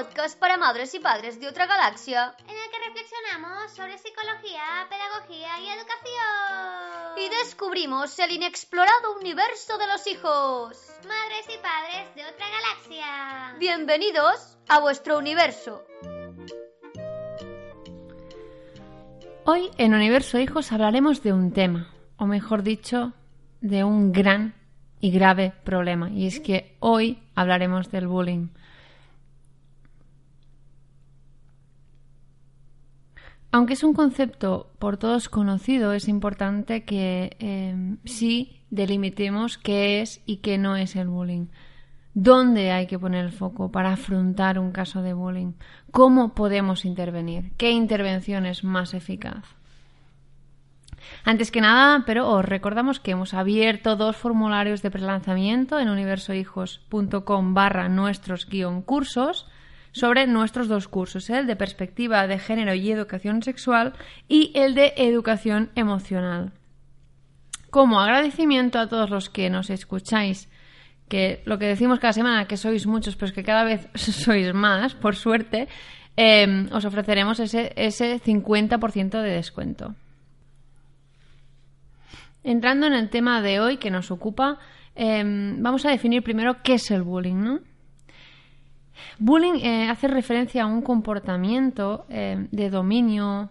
Podcast 0.00 0.38
para 0.38 0.56
madres 0.56 0.94
y 0.94 0.98
padres 0.98 1.38
de 1.40 1.46
otra 1.46 1.66
galaxia, 1.66 2.34
en 2.48 2.56
el 2.56 2.70
que 2.70 2.88
reflexionamos 2.88 3.70
sobre 3.72 3.98
psicología, 3.98 4.62
pedagogía 4.88 5.60
y 5.60 5.68
educación. 5.68 7.18
Y 7.18 7.28
descubrimos 7.28 8.18
el 8.18 8.32
inexplorado 8.32 9.18
universo 9.20 9.76
de 9.76 9.86
los 9.86 10.06
hijos. 10.06 10.90
Madres 11.06 11.44
y 11.48 11.58
padres 11.58 12.14
de 12.14 12.24
otra 12.24 12.46
galaxia. 12.48 13.56
Bienvenidos 13.58 14.56
a 14.68 14.80
vuestro 14.80 15.18
universo. 15.18 15.84
Hoy 19.44 19.70
en 19.76 19.92
Universo 19.92 20.38
Hijos 20.38 20.72
hablaremos 20.72 21.22
de 21.22 21.34
un 21.34 21.52
tema, 21.52 21.92
o 22.16 22.24
mejor 22.24 22.62
dicho, 22.62 23.12
de 23.60 23.84
un 23.84 24.12
gran 24.12 24.54
y 24.98 25.10
grave 25.10 25.52
problema. 25.62 26.08
Y 26.08 26.26
es 26.26 26.40
que 26.40 26.74
hoy 26.80 27.18
hablaremos 27.34 27.90
del 27.90 28.06
bullying. 28.06 28.48
Aunque 33.52 33.72
es 33.72 33.82
un 33.82 33.94
concepto 33.94 34.70
por 34.78 34.96
todos 34.96 35.28
conocido, 35.28 35.92
es 35.92 36.08
importante 36.08 36.84
que 36.84 37.36
eh, 37.40 37.96
sí 38.04 38.62
delimitemos 38.70 39.58
qué 39.58 40.00
es 40.00 40.22
y 40.24 40.36
qué 40.36 40.56
no 40.56 40.76
es 40.76 40.94
el 40.94 41.08
bullying. 41.08 41.46
¿Dónde 42.14 42.70
hay 42.70 42.86
que 42.86 42.98
poner 42.98 43.24
el 43.24 43.32
foco 43.32 43.70
para 43.70 43.92
afrontar 43.92 44.58
un 44.58 44.72
caso 44.72 45.02
de 45.02 45.14
bullying? 45.14 45.52
¿Cómo 45.90 46.34
podemos 46.34 46.84
intervenir? 46.84 47.52
¿Qué 47.56 47.70
intervención 47.70 48.46
es 48.46 48.62
más 48.62 48.94
eficaz? 48.94 49.44
Antes 51.24 51.50
que 51.50 51.60
nada, 51.60 52.04
pero 52.06 52.28
os 52.28 52.44
recordamos 52.44 53.00
que 53.00 53.12
hemos 53.12 53.34
abierto 53.34 53.96
dos 53.96 54.16
formularios 54.16 54.82
de 54.82 54.90
prelanzamiento 54.90 55.78
en 55.78 55.88
universohijos.com 55.88 57.54
barra 57.54 57.88
nuestros 57.88 58.48
guion 58.48 58.82
cursos 58.82 59.46
sobre 59.92 60.26
nuestros 60.26 60.68
dos 60.68 60.88
cursos, 60.88 61.30
el 61.30 61.46
de 61.46 61.56
perspectiva 61.56 62.26
de 62.26 62.38
género 62.38 62.74
y 62.74 62.90
educación 62.90 63.42
sexual 63.42 63.94
y 64.28 64.52
el 64.54 64.74
de 64.74 64.94
educación 64.96 65.70
emocional. 65.74 66.52
Como 67.70 68.00
agradecimiento 68.00 68.78
a 68.78 68.88
todos 68.88 69.10
los 69.10 69.30
que 69.30 69.50
nos 69.50 69.70
escucháis, 69.70 70.48
que 71.08 71.42
lo 71.44 71.58
que 71.58 71.66
decimos 71.66 71.98
cada 71.98 72.12
semana, 72.12 72.46
que 72.46 72.56
sois 72.56 72.86
muchos, 72.86 73.16
pero 73.16 73.32
que 73.32 73.42
cada 73.42 73.64
vez 73.64 73.88
sois 73.94 74.54
más, 74.54 74.94
por 74.94 75.16
suerte, 75.16 75.68
em, 76.16 76.68
os 76.72 76.84
ofreceremos 76.84 77.40
ese, 77.40 77.72
ese 77.76 78.20
50% 78.20 79.20
de 79.20 79.30
descuento. 79.30 79.94
Entrando 82.42 82.86
en 82.86 82.94
el 82.94 83.10
tema 83.10 83.42
de 83.42 83.60
hoy 83.60 83.76
que 83.76 83.90
nos 83.90 84.10
ocupa, 84.10 84.58
em, 84.94 85.60
vamos 85.62 85.84
a 85.84 85.90
definir 85.90 86.22
primero 86.22 86.62
qué 86.62 86.74
es 86.74 86.90
el 86.90 87.02
bullying, 87.02 87.42
¿no? 87.42 87.69
Bullying 89.18 89.60
eh, 89.60 89.88
hace 89.88 90.08
referencia 90.08 90.64
a 90.64 90.66
un 90.66 90.82
comportamiento 90.82 92.06
eh, 92.08 92.46
de 92.50 92.70
dominio 92.70 93.50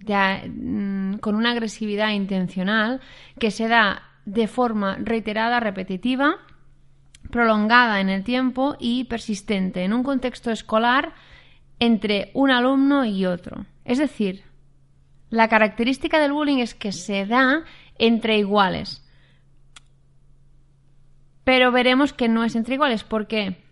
mm, 0.00 1.14
con 1.14 1.34
una 1.34 1.50
agresividad 1.52 2.10
intencional 2.10 3.00
que 3.38 3.50
se 3.50 3.68
da 3.68 4.02
de 4.24 4.46
forma 4.46 4.96
reiterada, 5.00 5.60
repetitiva, 5.60 6.36
prolongada 7.30 8.00
en 8.00 8.08
el 8.08 8.24
tiempo 8.24 8.76
y 8.78 9.04
persistente 9.04 9.84
en 9.84 9.92
un 9.92 10.02
contexto 10.02 10.50
escolar 10.50 11.14
entre 11.78 12.30
un 12.34 12.50
alumno 12.50 13.04
y 13.04 13.26
otro. 13.26 13.66
Es 13.84 13.98
decir, 13.98 14.44
la 15.30 15.48
característica 15.48 16.20
del 16.20 16.32
bullying 16.32 16.58
es 16.58 16.74
que 16.74 16.92
se 16.92 17.26
da 17.26 17.64
entre 17.98 18.38
iguales. 18.38 19.02
Pero 21.44 21.72
veremos 21.72 22.12
que 22.12 22.28
no 22.28 22.44
es 22.44 22.56
entre 22.56 22.74
iguales. 22.74 23.04
¿Por 23.04 23.26
qué? 23.26 23.63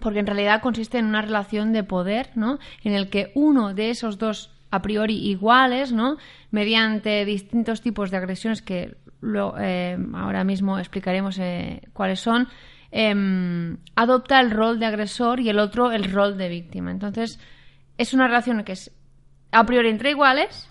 Porque 0.00 0.20
en 0.20 0.26
realidad 0.26 0.60
consiste 0.60 0.98
en 0.98 1.06
una 1.06 1.22
relación 1.22 1.72
de 1.72 1.84
poder, 1.84 2.30
¿no? 2.34 2.58
En 2.82 2.94
el 2.94 3.08
que 3.08 3.32
uno 3.34 3.74
de 3.74 3.90
esos 3.90 4.18
dos 4.18 4.52
a 4.70 4.82
priori 4.82 5.28
iguales, 5.28 5.92
¿no? 5.92 6.16
Mediante 6.50 7.24
distintos 7.24 7.80
tipos 7.80 8.10
de 8.10 8.16
agresiones 8.16 8.62
que 8.62 8.96
eh, 9.58 9.98
ahora 10.14 10.44
mismo 10.44 10.78
explicaremos 10.78 11.38
eh, 11.38 11.82
cuáles 11.92 12.20
son, 12.20 12.48
em, 12.90 13.78
adopta 13.94 14.40
el 14.40 14.50
rol 14.50 14.78
de 14.78 14.86
agresor 14.86 15.40
y 15.40 15.48
el 15.48 15.58
otro 15.58 15.92
el 15.92 16.10
rol 16.12 16.36
de 16.36 16.48
víctima. 16.48 16.90
Entonces, 16.90 17.40
es 17.98 18.12
una 18.14 18.26
relación 18.26 18.62
que 18.64 18.72
es 18.72 18.92
a 19.52 19.64
priori 19.64 19.88
entre 19.88 20.10
iguales, 20.10 20.68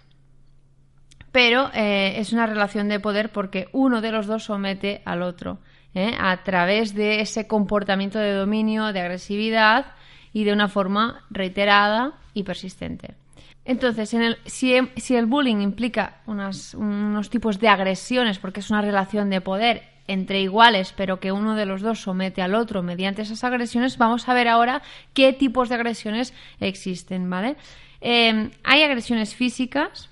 pero 1.32 1.70
eh, 1.74 2.20
es 2.20 2.32
una 2.32 2.46
relación 2.46 2.88
de 2.88 3.00
poder 3.00 3.32
porque 3.32 3.68
uno 3.74 4.02
de 4.02 4.12
los 4.12 4.28
dos 4.28 4.46
somete 4.46 5.02
al 5.06 5.22
otro. 5.22 5.60
¿Eh? 5.96 6.14
a 6.20 6.44
través 6.44 6.94
de 6.94 7.22
ese 7.22 7.48
comportamiento 7.48 8.20
de 8.20 8.34
dominio, 8.34 8.94
de 8.94 9.02
agresividad 9.02 9.88
y 10.34 10.44
de 10.44 10.54
una 10.54 10.68
forma 10.68 11.24
reiterada 11.30 12.14
y 12.34 12.44
persistente. 12.44 13.16
Entonces, 13.64 14.16
si, 14.46 14.76
el 15.16 15.26
bullying 15.26 15.62
implica 15.62 16.22
unos 16.28 17.30
tipos 17.32 17.60
de 17.60 17.68
agresiones, 17.68 18.38
porque 18.38 18.60
es 18.60 18.70
una 18.70 18.82
relación 18.82 19.32
de 19.32 19.42
poder 19.42 19.96
entre 20.08 20.42
iguales, 20.42 20.94
pero 20.96 21.20
que 21.20 21.32
uno 21.32 21.56
de 21.56 21.66
los 21.66 21.82
dos 21.82 22.02
somete 22.02 22.44
al 22.44 22.54
otro 22.54 22.84
mediante 22.84 23.24
esas 23.24 23.44
agresiones, 23.44 23.98
vamos 23.98 24.30
a 24.30 24.34
ver 24.34 24.48
ahora 24.48 24.84
qué 25.14 25.34
tipos 25.34 25.70
de 25.70 25.76
agresiones 25.76 26.34
existen, 26.60 27.28
¿vale? 27.28 27.56
Eh, 28.02 28.52
hay 28.64 28.84
agresiones 28.84 29.34
físicas, 29.34 30.10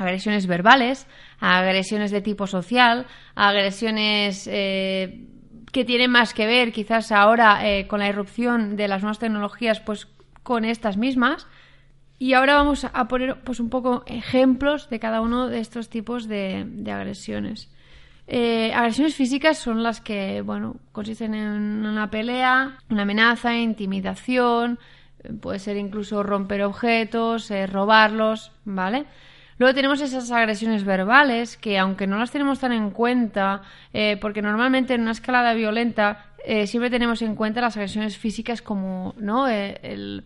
agresiones 0.00 0.46
verbales, 0.46 1.06
agresiones 1.38 2.10
de 2.10 2.22
tipo 2.22 2.46
social, 2.46 3.06
agresiones 3.34 4.48
eh, 4.50 5.26
que 5.72 5.84
tienen 5.84 6.10
más 6.10 6.32
que 6.32 6.46
ver 6.46 6.72
quizás 6.72 7.12
ahora 7.12 7.68
eh, 7.68 7.86
con 7.86 8.00
la 8.00 8.08
irrupción 8.08 8.76
de 8.76 8.88
las 8.88 9.02
nuevas 9.02 9.18
tecnologías, 9.18 9.80
pues 9.80 10.08
con 10.42 10.64
estas 10.64 10.96
mismas. 10.96 11.46
Y 12.18 12.34
ahora 12.34 12.54
vamos 12.54 12.84
a 12.84 13.08
poner 13.08 13.42
pues 13.44 13.60
un 13.60 13.70
poco 13.70 14.02
ejemplos 14.06 14.90
de 14.90 14.98
cada 14.98 15.20
uno 15.20 15.48
de 15.48 15.60
estos 15.60 15.88
tipos 15.88 16.28
de, 16.28 16.66
agresiones. 16.90 17.70
Eh, 18.26 18.72
agresiones 18.74 19.14
físicas 19.14 19.58
son 19.58 19.82
las 19.82 20.00
que, 20.00 20.42
bueno, 20.42 20.76
consisten 20.92 21.34
en 21.34 21.86
una 21.86 22.10
pelea, 22.10 22.78
una 22.90 23.02
amenaza, 23.02 23.56
intimidación, 23.56 24.78
puede 25.40 25.58
ser 25.58 25.76
incluso 25.76 26.22
romper 26.22 26.62
objetos, 26.62 27.50
robarlos, 27.70 28.52
¿vale? 28.64 29.06
Luego 29.60 29.74
tenemos 29.74 30.00
esas 30.00 30.30
agresiones 30.30 30.84
verbales 30.84 31.58
que, 31.58 31.78
aunque 31.78 32.06
no 32.06 32.18
las 32.18 32.30
tenemos 32.30 32.60
tan 32.60 32.72
en 32.72 32.90
cuenta, 32.90 33.60
eh, 33.92 34.16
porque 34.18 34.40
normalmente 34.40 34.94
en 34.94 35.02
una 35.02 35.10
escalada 35.10 35.52
violenta 35.52 36.24
eh, 36.46 36.66
siempre 36.66 36.88
tenemos 36.88 37.20
en 37.20 37.34
cuenta 37.34 37.60
las 37.60 37.76
agresiones 37.76 38.16
físicas 38.16 38.62
como, 38.62 39.14
¿no? 39.18 39.50
Eh, 39.50 40.22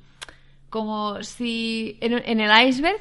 como 0.71 1.21
si 1.25 1.99
en, 2.01 2.41
el 2.41 2.69
iceberg 2.69 3.01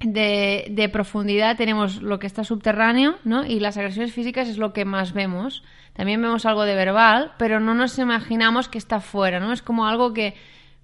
de, 0.00 0.68
de, 0.70 0.88
profundidad 0.88 1.58
tenemos 1.58 2.00
lo 2.00 2.18
que 2.18 2.26
está 2.26 2.42
subterráneo, 2.42 3.16
¿no? 3.24 3.44
Y 3.44 3.60
las 3.60 3.76
agresiones 3.76 4.14
físicas 4.14 4.48
es 4.48 4.56
lo 4.56 4.72
que 4.72 4.86
más 4.86 5.12
vemos. 5.12 5.62
También 5.92 6.22
vemos 6.22 6.46
algo 6.46 6.62
de 6.62 6.74
verbal, 6.74 7.32
pero 7.36 7.60
no 7.60 7.74
nos 7.74 7.98
imaginamos 7.98 8.70
que 8.70 8.78
está 8.78 9.00
fuera, 9.00 9.38
¿no? 9.38 9.52
Es 9.52 9.60
como 9.60 9.86
algo 9.86 10.14
que 10.14 10.34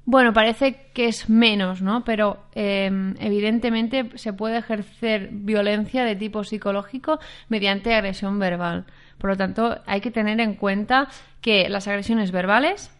bueno, 0.05 0.33
parece 0.33 0.91
que 0.93 1.07
es 1.07 1.29
menos, 1.29 1.81
¿no? 1.81 2.05
Pero 2.05 2.45
em, 2.55 3.15
evidentemente 3.21 4.11
se 4.17 4.33
puede 4.33 4.59
ejercer 4.59 5.29
violencia 5.31 6.05
de 6.05 6.17
tipo 6.17 6.43
psicológico 6.43 7.21
mediante 7.49 7.95
agresión 7.95 8.39
verbal. 8.39 8.87
Por 9.19 9.31
lo 9.31 9.37
tanto, 9.37 9.79
hay 9.87 10.01
que 10.01 10.11
tener 10.11 10.41
en 10.41 10.55
cuenta 10.55 11.09
que 11.41 11.69
las 11.69 11.87
agresiones 11.87 12.33
verbales 12.33 12.91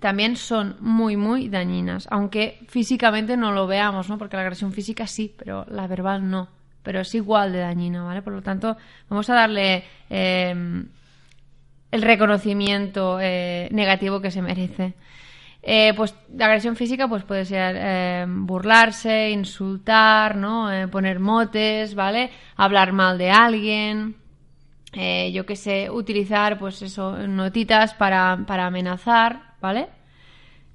también 0.00 0.36
son 0.36 0.76
muy, 0.80 1.16
muy 1.16 1.48
dañinas, 1.48 2.08
aunque 2.10 2.60
físicamente 2.68 3.36
no 3.36 3.52
lo 3.52 3.66
veamos, 3.66 4.08
¿no? 4.08 4.18
Porque 4.18 4.36
la 4.36 4.42
agresión 4.42 4.72
física 4.72 5.06
sí, 5.06 5.34
pero 5.36 5.64
la 5.68 5.86
verbal 5.86 6.28
no. 6.28 6.48
Pero 6.82 7.00
es 7.00 7.14
igual 7.14 7.52
de 7.52 7.58
dañina, 7.58 8.02
¿vale? 8.02 8.22
Por 8.22 8.32
lo 8.32 8.42
tanto, 8.42 8.76
vamos 9.08 9.28
a 9.30 9.34
darle 9.34 9.84
em, 10.10 10.88
el 11.90 12.02
reconocimiento 12.02 13.18
eh, 13.20 13.68
negativo 13.72 14.20
que 14.20 14.30
se 14.30 14.42
merece. 14.42 14.94
Eh, 15.62 15.92
pues 15.96 16.14
la 16.34 16.46
agresión 16.46 16.76
física 16.76 17.08
pues 17.08 17.24
puede 17.24 17.44
ser 17.44 17.76
eh, 17.78 18.26
burlarse, 18.28 19.30
insultar, 19.30 20.36
¿no? 20.36 20.72
Eh, 20.72 20.88
poner 20.88 21.18
motes, 21.18 21.94
¿vale? 21.94 22.30
Hablar 22.56 22.92
mal 22.92 23.18
de 23.18 23.30
alguien, 23.30 24.16
yo 25.32 25.46
qué 25.46 25.56
sé, 25.56 25.90
utilizar 25.90 26.58
pues 26.58 26.80
eso, 26.82 27.16
notitas 27.26 27.94
para, 27.94 28.44
para 28.46 28.66
amenazar, 28.66 29.54
¿vale? 29.60 29.88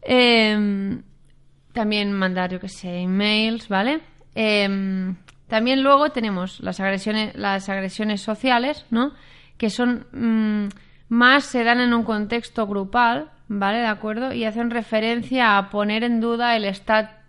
Em, 0.02 1.02
también 1.74 2.12
mandar, 2.14 2.52
yo 2.52 2.60
qué 2.60 2.70
sé, 2.70 3.00
emails, 3.00 3.68
¿vale? 3.68 4.02
Em, 4.36 5.16
también 5.48 5.84
luego 5.84 6.12
tenemos 6.12 6.60
las 6.60 6.80
agresiones, 6.80 7.36
las 7.36 7.70
agresiones 7.70 8.22
sociales, 8.22 8.86
¿no? 8.92 9.14
Que 9.58 9.70
son 9.70 10.08
mm, 10.12 10.70
más 11.10 11.46
se 11.46 11.64
dan 11.64 11.80
en 11.80 11.94
un 11.94 12.04
contexto 12.04 12.68
grupal, 12.68 13.30
¿vale? 13.48 13.80
¿De 13.80 13.88
acuerdo? 13.88 14.34
Y 14.34 14.46
hacen 14.46 14.70
referencia 14.70 15.58
a 15.58 15.70
poner 15.70 16.04
en 16.04 16.20
duda 16.20 16.56
el 16.56 16.66
estatus 16.66 17.24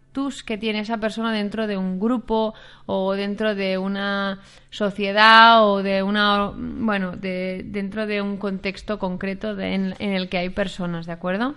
que 0.44 0.58
tiene 0.58 0.80
esa 0.80 0.98
persona 0.98 1.32
dentro 1.32 1.66
de 1.66 1.76
un 1.76 1.98
grupo 1.98 2.54
o 2.86 3.14
dentro 3.14 3.54
de 3.54 3.78
una 3.78 4.40
sociedad 4.70 5.68
o 5.68 5.82
de 5.82 6.02
una, 6.02 6.52
bueno, 6.54 7.12
de, 7.16 7.62
dentro 7.66 8.06
de 8.06 8.22
un 8.22 8.36
contexto 8.36 8.98
concreto 8.98 9.58
en, 9.58 9.94
el 9.98 10.28
que 10.28 10.38
hay 10.38 10.50
personas, 10.50 11.06
¿de 11.06 11.12
acuerdo? 11.12 11.54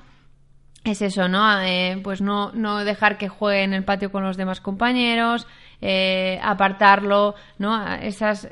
Es 0.83 1.01
eso, 1.01 1.27
¿no? 1.27 1.61
Eh, 1.61 1.99
pues 2.03 2.21
no, 2.21 2.51
no 2.53 2.83
dejar 2.83 3.17
que 3.17 3.27
juegue 3.27 3.63
en 3.63 3.73
el 3.73 3.83
patio 3.83 4.11
con 4.11 4.23
los 4.23 4.37
demás 4.37 4.61
compañeros, 4.61 5.45
eh, 5.81 6.39
apartarlo, 6.41 7.35
¿no? 7.59 7.85
Esas, 7.95 8.49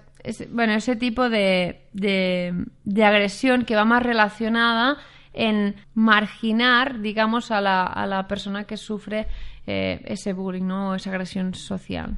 bueno, 0.50 0.74
ese 0.74 0.96
tipo 0.96 1.30
de, 1.30 1.88
de 1.94 3.04
agresión 3.04 3.64
que 3.64 3.76
va 3.76 3.86
más 3.86 4.04
relacionada 4.04 4.98
en 5.36 5.76
marginar, 5.94 7.02
digamos, 7.02 7.52
a 7.52 7.62
la, 7.62 7.86
a 7.86 8.08
la 8.08 8.28
persona 8.28 8.64
que 8.64 8.78
sufre 8.78 9.28
eh, 9.68 10.02
ese 10.06 10.34
bullying, 10.34 10.64
¿no? 10.66 10.92
O 10.92 10.96
esa 10.96 11.10
agresión 11.10 11.54
social. 11.54 12.18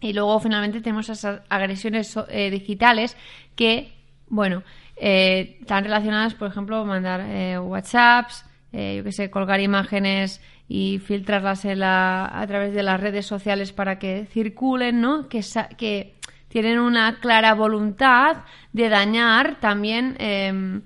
Y 0.00 0.12
luego 0.12 0.40
finalmente 0.40 0.80
tenemos 0.80 1.08
esas 1.08 1.42
agresiones 1.48 2.16
eh, 2.28 2.50
digitales 2.50 3.16
que, 3.54 3.92
bueno, 4.28 4.62
eh, 4.96 5.58
están 5.60 5.84
relacionadas, 5.84 6.34
por 6.34 6.48
ejemplo, 6.48 6.84
mandar 6.84 7.60
WhatsApps, 7.60 8.44
yo 8.72 9.02
que 9.02 9.12
sé, 9.12 9.30
colgar 9.30 9.60
imágenes 9.60 10.40
y 10.68 11.00
filtrarlas 11.00 11.64
a 11.66 12.44
través 12.46 12.72
de 12.72 12.84
las 12.84 13.00
redes 13.00 13.26
sociales 13.26 13.72
para 13.72 13.98
que 13.98 14.26
circulen, 14.26 15.00
¿no? 15.00 15.28
Que, 15.28 15.40
que 15.76 16.14
tienen 16.50 16.78
una 16.78 17.18
clara 17.20 17.54
voluntad 17.54 18.44
de 18.72 18.88
dañar 18.88 19.58
también 19.60 20.16
em, 20.18 20.82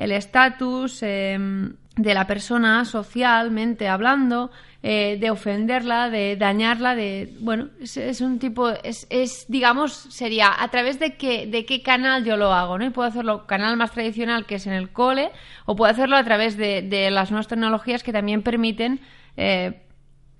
el 0.00 0.12
estatus 0.12 1.02
em, 1.02 1.74
de 1.94 2.14
la 2.14 2.26
persona 2.26 2.86
socialmente 2.86 3.86
hablando, 3.86 4.50
eh, 4.82 5.18
de 5.20 5.30
ofenderla, 5.30 6.08
de 6.08 6.36
dañarla, 6.36 6.96
de 6.96 7.36
bueno, 7.40 7.68
es, 7.82 8.22
un 8.22 8.38
tipo, 8.38 8.70
es, 8.70 9.06
es, 9.10 9.44
digamos, 9.48 9.92
sería 9.92 10.54
a 10.58 10.68
través 10.68 10.98
de 10.98 11.18
qué, 11.18 11.46
de 11.46 11.66
qué 11.66 11.82
canal 11.82 12.24
yo 12.24 12.38
lo 12.38 12.54
hago, 12.54 12.78
¿no? 12.78 12.86
Y 12.86 12.90
puedo 12.90 13.06
hacerlo 13.06 13.46
canal 13.46 13.76
más 13.76 13.92
tradicional 13.92 14.46
que 14.46 14.54
es 14.54 14.66
en 14.66 14.72
el 14.72 14.88
cole, 14.88 15.30
o 15.66 15.76
puedo 15.76 15.92
hacerlo 15.92 16.16
a 16.16 16.24
través 16.24 16.56
de, 16.56 16.80
de 16.80 17.10
las 17.10 17.30
nuevas 17.30 17.46
tecnologías 17.46 18.02
que 18.02 18.12
también 18.12 18.42
permiten 18.42 19.00
eh, 19.36 19.82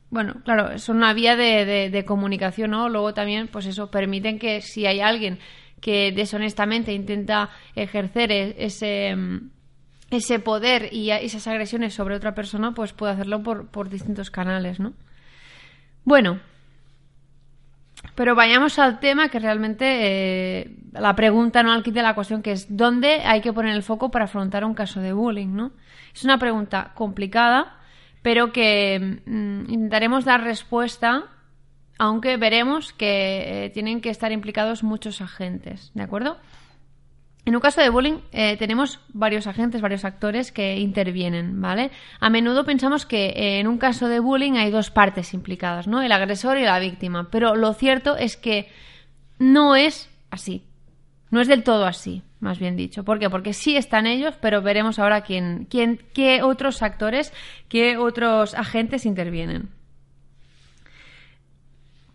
bueno, 0.08 0.36
claro, 0.42 0.76
son 0.78 0.96
una 0.96 1.12
vía 1.12 1.36
de, 1.36 1.64
de, 1.64 1.90
de, 1.90 2.04
comunicación, 2.04 2.72
¿no? 2.72 2.88
Luego 2.88 3.14
también, 3.14 3.46
pues 3.46 3.66
eso, 3.66 3.92
permiten 3.92 4.40
que 4.40 4.60
si 4.60 4.84
hay 4.84 5.00
alguien 5.00 5.38
que 5.80 6.12
deshonestamente 6.12 6.92
intenta 6.92 7.50
ejercer 7.74 8.32
e-, 8.32 8.56
ese, 8.58 9.14
mm, 9.16 9.50
ese 10.10 10.38
poder 10.38 10.92
y 10.92 11.10
esas 11.10 11.46
agresiones 11.46 11.94
sobre 11.94 12.16
otra 12.16 12.34
persona, 12.34 12.72
pues 12.72 12.92
puede 12.92 13.12
hacerlo 13.12 13.42
por, 13.42 13.68
por 13.68 13.88
distintos 13.88 14.30
canales, 14.30 14.80
¿no? 14.80 14.92
Bueno, 16.04 16.40
pero 18.14 18.34
vayamos 18.34 18.78
al 18.78 18.98
tema 18.98 19.28
que 19.28 19.38
realmente 19.38 19.84
eh, 20.62 20.76
la 20.92 21.14
pregunta 21.14 21.62
no 21.62 21.72
al 21.72 21.82
kit 21.82 21.94
de 21.94 22.02
la 22.02 22.14
cuestión, 22.14 22.42
que 22.42 22.52
es 22.52 22.76
¿dónde 22.76 23.22
hay 23.24 23.40
que 23.40 23.52
poner 23.52 23.74
el 23.74 23.82
foco 23.82 24.10
para 24.10 24.24
afrontar 24.24 24.64
un 24.64 24.74
caso 24.74 25.00
de 25.00 25.12
bullying? 25.12 25.54
¿no? 25.54 25.72
Es 26.14 26.24
una 26.24 26.38
pregunta 26.38 26.92
complicada, 26.94 27.78
pero 28.22 28.52
que 28.52 29.20
mm, 29.24 29.70
intentaremos 29.70 30.24
dar 30.24 30.42
respuesta 30.42 31.24
aunque 32.00 32.38
veremos 32.38 32.94
que 32.94 33.66
eh, 33.66 33.70
tienen 33.70 34.00
que 34.00 34.08
estar 34.08 34.32
implicados 34.32 34.82
muchos 34.82 35.20
agentes, 35.20 35.90
¿de 35.92 36.02
acuerdo? 36.02 36.38
En 37.44 37.54
un 37.54 37.60
caso 37.60 37.82
de 37.82 37.90
bullying 37.90 38.20
eh, 38.32 38.56
tenemos 38.56 39.00
varios 39.12 39.46
agentes, 39.46 39.82
varios 39.82 40.06
actores 40.06 40.50
que 40.50 40.78
intervienen, 40.78 41.60
¿vale? 41.60 41.90
A 42.18 42.30
menudo 42.30 42.64
pensamos 42.64 43.04
que 43.04 43.26
eh, 43.26 43.60
en 43.60 43.66
un 43.66 43.76
caso 43.76 44.08
de 44.08 44.18
bullying 44.18 44.54
hay 44.54 44.70
dos 44.70 44.90
partes 44.90 45.34
implicadas, 45.34 45.88
¿no? 45.88 46.00
El 46.00 46.12
agresor 46.12 46.56
y 46.56 46.62
la 46.62 46.78
víctima, 46.78 47.28
pero 47.30 47.54
lo 47.54 47.74
cierto 47.74 48.16
es 48.16 48.38
que 48.38 48.70
no 49.38 49.76
es 49.76 50.08
así. 50.30 50.64
No 51.30 51.42
es 51.42 51.48
del 51.48 51.62
todo 51.62 51.84
así, 51.84 52.22
más 52.40 52.58
bien 52.58 52.76
dicho. 52.76 53.04
¿Por 53.04 53.18
qué? 53.18 53.28
Porque 53.28 53.52
sí 53.52 53.76
están 53.76 54.06
ellos, 54.06 54.36
pero 54.40 54.62
veremos 54.62 54.98
ahora 54.98 55.20
quién, 55.20 55.66
quién, 55.68 56.00
qué 56.14 56.42
otros 56.42 56.82
actores, 56.82 57.34
qué 57.68 57.98
otros 57.98 58.54
agentes 58.54 59.04
intervienen. 59.04 59.68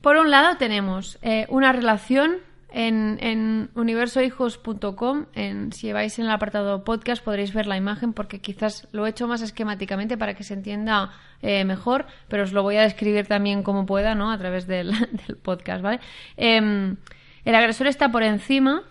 Por 0.05 0.17
un 0.17 0.29
lado 0.29 0.57
tenemos 0.57 1.17
eh, 1.23 1.47
una 1.49 1.71
relación 1.71 2.35
en, 2.69 3.17
en 3.21 3.71
universohijos.com. 3.73 5.25
En, 5.33 5.73
si 5.73 5.93
vais 5.93 6.19
en 6.19 6.25
el 6.25 6.31
apartado 6.31 6.83
podcast 6.83 7.23
podréis 7.23 7.55
ver 7.55 7.65
la 7.65 7.75
imagen 7.75 8.13
porque 8.13 8.39
quizás 8.39 8.87
lo 8.91 9.07
he 9.07 9.09
hecho 9.09 9.27
más 9.27 9.41
esquemáticamente 9.41 10.15
para 10.15 10.35
que 10.35 10.43
se 10.43 10.53
entienda 10.53 11.11
eh, 11.41 11.65
mejor, 11.65 12.05
pero 12.27 12.43
os 12.43 12.51
lo 12.51 12.61
voy 12.61 12.75
a 12.75 12.83
describir 12.83 13.25
también 13.25 13.63
como 13.63 13.87
pueda, 13.87 14.13
¿no? 14.13 14.31
A 14.31 14.37
través 14.37 14.67
del, 14.67 14.93
podcast, 15.41 15.81
¿vale? 15.81 15.99
Em, 16.37 16.97
el 17.43 17.55
agresor 17.55 17.87
está 17.87 18.11
por 18.11 18.21
encima 18.21 18.83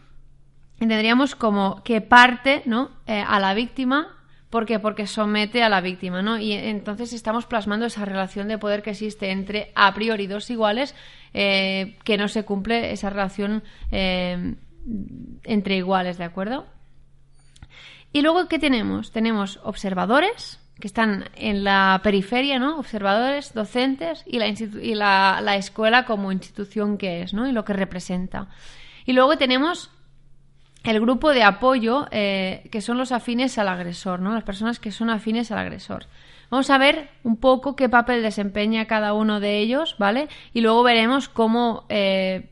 y 0.81 0.89
tendríamos 0.89 1.37
como 1.37 1.81
que 1.85 2.01
parte, 2.01 2.63
¿no? 2.67 2.91
Eh, 3.07 3.25
a 3.25 3.39
la 3.39 3.55
víctima 3.55 4.09
¿Por 4.55 4.67
qué? 4.67 4.79
Porque 4.79 5.09
somete 5.09 5.65
a 5.65 5.69
la 5.69 5.81
víctima, 5.81 6.23
¿no? 6.23 6.39
Y 6.39 6.53
entonces 6.53 7.13
estamos 7.13 7.45
plasmando 7.45 7.87
esa 7.87 8.05
relación 8.05 8.47
de 8.47 8.57
poder 8.57 8.85
que 8.85 8.91
existe 8.91 9.33
entre 9.33 9.73
a 9.75 9.93
priori 9.95 10.29
dos 10.29 10.49
iguales, 10.49 10.95
eh, 11.33 11.97
que 12.05 12.17
no 12.17 12.29
se 12.29 12.45
cumple 12.45 12.93
esa 12.93 13.11
relación 13.11 13.65
eh, 13.91 14.55
entre 15.43 15.77
iguales, 15.77 16.19
¿de 16.19 16.25
acuerdo? 16.25 16.67
Y 18.13 18.23
luego, 18.23 18.47
¿qué 18.47 18.61
tenemos? 18.61 19.11
Tenemos 19.11 19.59
observadores, 19.65 20.61
que 20.79 20.87
están 20.87 21.31
en 21.35 21.65
la 21.65 22.01
periferia, 22.05 22.61
¿no? 22.61 22.79
Observadores, 22.79 23.55
docentes 23.55 24.23
y 24.25 24.39
la, 24.95 25.41
la 25.43 25.57
escuela 25.57 26.05
como 26.05 26.31
institución 26.31 26.97
que 26.97 27.23
es, 27.23 27.35
¿no? 27.35 27.49
Y 27.49 27.51
lo 27.53 27.65
que 27.65 27.73
representa. 27.73 28.47
Y 29.05 29.15
luego 29.15 29.37
tenemos 29.37 29.91
el 30.85 31.01
grupo 31.01 31.33
de 31.33 31.43
apoyo 31.43 32.07
eh, 32.11 32.69
que 32.71 32.81
son 32.81 32.99
los 32.99 33.11
afines 33.11 33.59
al 33.59 33.69
agresor, 33.69 34.21
¿no? 34.21 34.33
Las 34.35 34.45
personas 34.45 34.79
que 34.79 34.93
son 34.93 35.11
afines 35.11 35.51
al 35.51 35.59
agresor. 35.59 36.07
Vamos 36.51 36.69
a 36.71 36.79
ver 36.79 37.09
un 37.23 37.37
poco 37.39 37.75
qué 37.75 37.89
papel 37.89 38.23
desempeña 38.23 38.87
cada 38.87 39.15
uno 39.15 39.41
de 39.41 39.59
ellos, 39.59 39.97
¿vale? 39.99 40.29
Y 40.53 40.61
luego 40.61 40.83
veremos 40.83 41.29
cómo, 41.29 41.85
eh, 41.89 42.51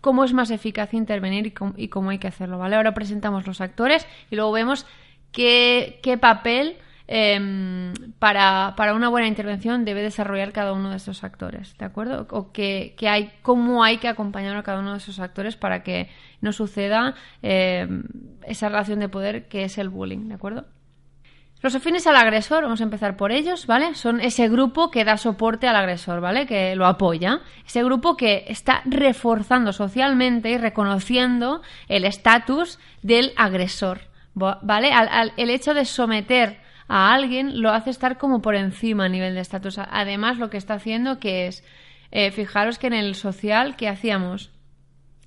cómo 0.00 0.24
es 0.24 0.32
más 0.32 0.50
eficaz 0.50 0.92
intervenir 0.92 1.54
y 1.76 1.88
cómo, 1.88 2.10
hay 2.10 2.18
que 2.18 2.28
hacerlo, 2.28 2.58
¿vale? 2.58 2.76
Ahora 2.76 2.92
presentamos 2.92 3.46
los 3.46 3.60
actores 3.60 4.06
y 4.30 4.36
luego 4.36 4.50
vemos 4.50 4.84
qué, 5.30 6.00
qué 6.02 6.18
papel 6.18 6.76
Em, 7.08 7.92
para, 8.18 8.74
para, 8.76 8.94
una 8.94 9.08
buena 9.08 9.26
intervención 9.26 9.84
debe 9.84 10.02
desarrollar 10.02 10.52
cada 10.52 10.72
uno 10.72 10.90
de 10.90 10.96
esos 10.96 11.24
actores, 11.24 11.76
¿de 11.76 11.84
acuerdo? 11.84 12.26
O 12.30 12.52
que, 12.52 12.94
hay, 13.08 13.32
cómo 13.42 13.82
hay 13.82 13.98
que 13.98 14.08
acompañar 14.08 14.56
a 14.56 14.62
cada 14.62 14.78
uno 14.80 14.92
de 14.92 14.98
esos 14.98 15.18
actores 15.18 15.56
para 15.56 15.82
que 15.82 16.08
no 16.40 16.52
suceda 16.52 17.14
em, 17.42 18.04
esa 18.46 18.68
relación 18.68 19.00
de 19.00 19.08
poder 19.08 19.48
que 19.48 19.64
es 19.64 19.78
el 19.78 19.88
bullying, 19.88 20.28
¿de 20.28 20.34
acuerdo? 20.34 20.66
Los 21.62 21.76
afines 21.76 22.08
al 22.08 22.16
agresor, 22.16 22.64
vamos 22.64 22.80
a 22.80 22.84
empezar 22.84 23.16
por 23.16 23.30
ellos, 23.30 23.68
¿vale? 23.68 23.94
Son 23.94 24.20
ese 24.20 24.48
grupo 24.48 24.90
que 24.90 25.04
da 25.04 25.16
soporte 25.16 25.68
al 25.68 25.76
agresor, 25.76 26.20
¿vale? 26.20 26.44
Que 26.44 26.74
lo 26.74 26.86
apoya. 26.86 27.40
Ese 27.64 27.84
grupo 27.84 28.16
que 28.16 28.46
está 28.48 28.82
reforzando 28.84 29.72
socialmente 29.72 30.50
y 30.50 30.58
reconociendo 30.58 31.62
el 31.86 32.04
estatus 32.04 32.80
del 33.02 33.32
agresor, 33.36 34.00
¿vale? 34.34 34.90
el 35.36 35.50
hecho 35.50 35.72
de 35.72 35.84
someter 35.84 36.61
a 36.94 37.14
alguien 37.14 37.62
lo 37.62 37.70
hace 37.70 37.88
estar 37.88 38.18
como 38.18 38.42
por 38.42 38.54
encima 38.54 39.06
a 39.06 39.08
nivel 39.08 39.34
de 39.34 39.40
estatus. 39.40 39.78
Además, 39.78 40.36
lo 40.36 40.50
que 40.50 40.58
está 40.58 40.74
haciendo 40.74 41.18
que 41.18 41.46
es, 41.46 41.64
eh, 42.10 42.30
fijaros 42.32 42.78
que 42.78 42.88
en 42.88 42.92
el 42.92 43.14
social, 43.14 43.76
¿qué 43.76 43.88
hacíamos? 43.88 44.50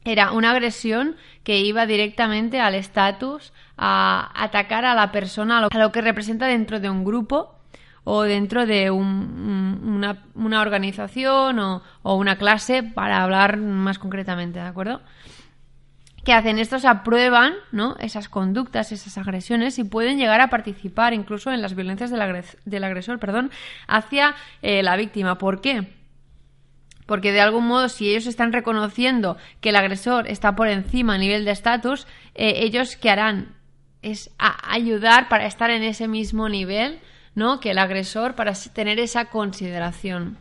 Era 0.04 0.32
una 0.32 0.52
agresión 0.52 1.16
que 1.44 1.62
iba 1.62 1.88
directamente 1.88 2.60
al 2.60 2.76
estatus, 2.76 3.52
a 3.78 4.32
atacar 4.36 4.86
a 4.86 4.94
la 4.94 5.12
persona, 5.12 5.68
a 5.72 5.80
lo, 5.80 5.92
que 5.92 6.02
representa 6.02 6.46
dentro 6.46 6.80
de 6.80 6.92
un 6.92 7.04
grupo 7.04 7.56
o 8.04 8.22
dentro 8.22 8.68
de 8.68 8.92
una, 8.92 10.24
una, 10.36 10.62
organización 10.62 11.58
o, 11.58 11.82
una 12.04 12.36
clase, 12.36 12.84
para 12.84 13.24
hablar 13.24 13.58
más 13.58 13.98
concretamente, 13.98 14.60
¿de 14.60 14.68
acuerdo? 14.68 15.02
¿Qué 16.26 16.34
hacen? 16.34 16.58
Estos 16.58 16.86
aprueban 16.86 17.54
¿no? 17.72 17.96
esas 18.00 18.30
conductas, 18.30 18.92
esas 18.92 19.16
agresiones 19.20 19.78
y 19.78 19.84
pueden 19.84 20.18
llegar 20.18 20.42
a 20.42 20.50
participar 20.50 21.14
incluso 21.14 21.52
en 21.52 21.62
las 21.62 21.76
violencias 21.76 22.10
del, 22.10 22.84
agresor 22.84 23.20
perdón, 23.20 23.52
hacia 23.88 24.34
eh, 24.64 24.82
la 24.82 24.98
víctima. 24.98 25.38
¿Por 25.38 25.62
qué? 25.62 25.88
Porque 27.06 27.32
de 27.32 27.42
algún 27.42 27.68
modo, 27.68 27.90
si 27.90 28.10
ellos 28.10 28.26
están 28.26 28.54
reconociendo 28.54 29.38
que 29.62 29.70
el 29.70 29.76
agresor 29.76 30.28
está 30.28 30.56
por 30.56 30.68
encima 30.68 31.14
a 31.14 31.20
nivel 31.20 31.46
de 31.46 31.52
estatus, 31.52 32.08
eh, 32.34 32.56
ellos 32.64 32.96
¿qué 32.96 33.12
harán? 33.12 33.54
Es 34.02 34.32
ayudar 34.40 35.30
para 35.30 35.46
estar 35.46 35.70
en 35.70 35.84
ese 35.84 36.08
mismo 36.08 36.50
nivel, 36.50 37.00
¿no? 37.36 37.60
Que 37.60 37.70
el 37.70 37.78
agresor, 37.78 38.34
para 38.34 38.54
tener 38.74 39.00
esa 39.00 39.26
consideración. 39.26 40.38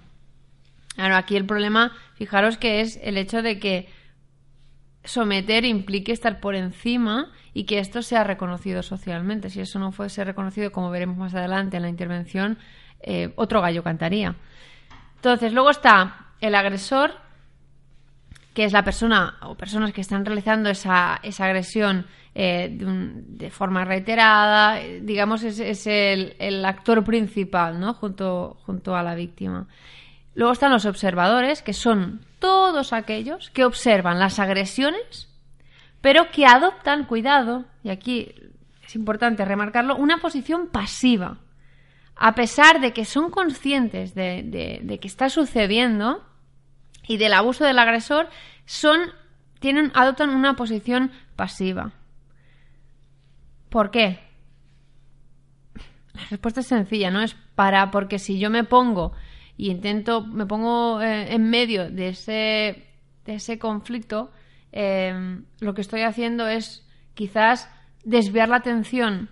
Claro, 0.95 1.17
aquí 1.17 1.37
el 1.37 1.45
problema, 1.45 1.93
fijaros 2.15 2.57
que 2.57 2.81
es 2.81 2.99
el 3.03 3.19
hecho 3.19 3.43
de 3.43 3.59
que 3.59 3.89
someter 5.05 5.65
implique 5.65 6.13
estar 6.13 6.41
por 6.41 6.55
encima 6.55 7.31
y 7.53 7.65
que 7.65 7.79
esto 7.79 8.03
sea 8.03 8.25
reconocido 8.25 8.83
socialmente. 8.83 9.51
Si 9.51 9.61
eso 9.61 9.79
no 9.79 9.93
fuese 9.93 10.25
reconocido, 10.25 10.73
como 10.73 10.91
veremos 10.91 11.17
más 11.17 11.35
adelante 11.35 11.77
en 11.77 11.83
la 11.83 11.89
intervención, 11.89 12.59
eh, 13.01 13.33
otro 13.37 13.61
gallo 13.61 13.83
cantaría. 13.83 14.35
Entonces, 15.17 15.53
luego 15.53 15.71
está 15.71 16.29
el 16.41 16.55
agresor, 16.55 17.13
que 18.55 18.65
es 18.65 18.73
la 18.73 18.85
persona 18.85 19.37
o 19.43 19.55
personas 19.55 19.93
que 19.93 20.01
están 20.01 20.25
realizando 20.25 20.71
esa, 20.71 21.21
esa 21.23 21.45
agresión 21.47 22.07
eh, 22.35 22.69
de, 22.71 23.51
forma 23.51 23.85
reiterada, 23.85 24.77
digamos, 25.03 25.45
es, 25.45 25.61
es 25.61 25.87
el, 25.87 26.35
el, 26.39 26.65
actor 26.65 27.05
principal, 27.05 27.79
¿no? 27.79 27.95
Junto, 27.95 28.57
junto 28.65 28.97
a 28.97 29.03
la 29.03 29.15
víctima. 29.15 29.67
Luego 30.35 30.53
están 30.53 30.73
los 30.73 30.85
observadores, 30.85 31.63
que 31.63 31.73
son 31.73 32.21
todos 32.41 32.93
aquellos 32.93 33.51
que 33.51 33.65
observan 33.65 34.19
las 34.19 34.39
agresiones, 34.39 35.29
pero 36.01 36.31
que 36.31 36.45
adoptan, 36.47 37.05
cuidado, 37.05 37.65
y 37.83 37.91
aquí 37.91 38.35
es 38.85 38.97
importante 38.97 39.45
remarcarlo, 39.45 39.97
una 39.97 40.19
posición 40.19 40.69
pasiva. 40.69 41.39
A 42.17 42.35
pesar 42.35 42.81
de 42.81 42.93
que 42.93 43.05
son 43.05 43.31
conscientes 43.31 44.15
de, 44.15 44.99
que 45.01 45.09
está 45.09 45.31
sucediendo 45.31 46.25
y 47.07 47.17
del 47.17 47.33
abuso 47.33 47.65
del 47.65 47.79
agresor, 47.79 48.29
son, 48.67 49.01
tienen, 49.61 49.93
adoptan 49.95 50.31
una 50.31 50.55
posición 50.55 51.13
pasiva. 51.37 51.93
¿Por 53.69 53.91
qué? 53.91 54.21
La 56.13 56.23
respuesta 56.31 56.61
es 56.61 56.67
sencilla, 56.67 57.11
¿no? 57.11 57.21
Es 57.23 57.35
para, 57.55 57.91
porque 57.91 58.19
si 58.19 58.39
yo 58.39 58.51
me 58.51 58.63
pongo 58.63 59.13
y 59.57 59.71
intento, 59.71 60.23
me 60.23 60.47
pongo 60.47 61.01
eh, 61.01 61.33
en 61.33 61.49
medio 61.49 61.91
de 61.91 62.09
ese, 62.09 62.87
de 63.25 63.35
ese 63.35 63.59
conflicto, 63.59 64.33
em, 64.73 65.45
lo 65.61 65.75
que 65.75 65.81
estoy 65.81 66.03
haciendo 66.03 66.49
es 66.49 66.87
quizás 67.15 67.71
desviar 68.05 68.49
la 68.49 68.57
atención 68.57 69.31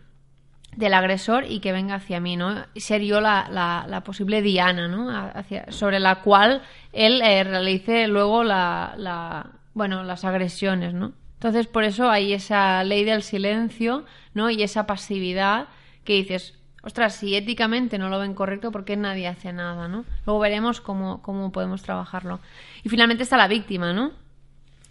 del 0.76 0.94
agresor 0.94 1.44
y 1.46 1.60
que 1.60 1.72
venga 1.72 1.96
hacia 1.96 2.20
mí, 2.20 2.36
¿no? 2.36 2.64
Ser 2.76 3.02
yo 3.02 3.20
la, 3.20 3.48
la, 3.50 4.00
posible 4.04 4.40
diana, 4.40 4.88
¿no? 4.88 5.10
Hacia, 5.10 5.70
sobre 5.70 6.00
la 6.00 6.22
cual 6.22 6.62
él 6.92 7.20
eh, 7.22 7.44
realice 7.44 8.06
luego 8.08 8.42
la, 8.42 8.94
la, 8.96 9.50
bueno, 9.74 10.02
las 10.02 10.24
agresiones, 10.24 10.94
¿no? 10.94 11.12
Entonces, 11.34 11.66
por 11.66 11.84
eso 11.84 12.08
hay 12.08 12.32
esa 12.32 12.84
ley 12.84 13.04
del 13.04 13.22
silencio, 13.22 14.04
¿no? 14.32 14.48
Y 14.48 14.62
esa 14.62 14.86
pasividad 14.86 15.66
que 16.04 16.14
dices, 16.14 16.54
ostras, 16.82 17.14
si 17.14 17.34
éticamente 17.34 17.98
no 17.98 18.08
lo 18.08 18.18
ven 18.18 18.34
correcto, 18.34 18.72
¿por 18.72 18.84
qué 18.84 18.96
nadie 18.96 19.28
hace 19.28 19.52
nada, 19.52 19.88
no? 19.88 20.04
Luego 20.26 20.40
veremos 20.40 20.80
cómo, 20.80 21.22
cómo 21.22 21.52
podemos 21.52 21.82
trabajarlo. 21.82 22.40
Y 22.82 22.88
finalmente 22.88 23.22
está 23.22 23.36
la 23.36 23.48
víctima, 23.48 23.92
¿no? 23.92 24.12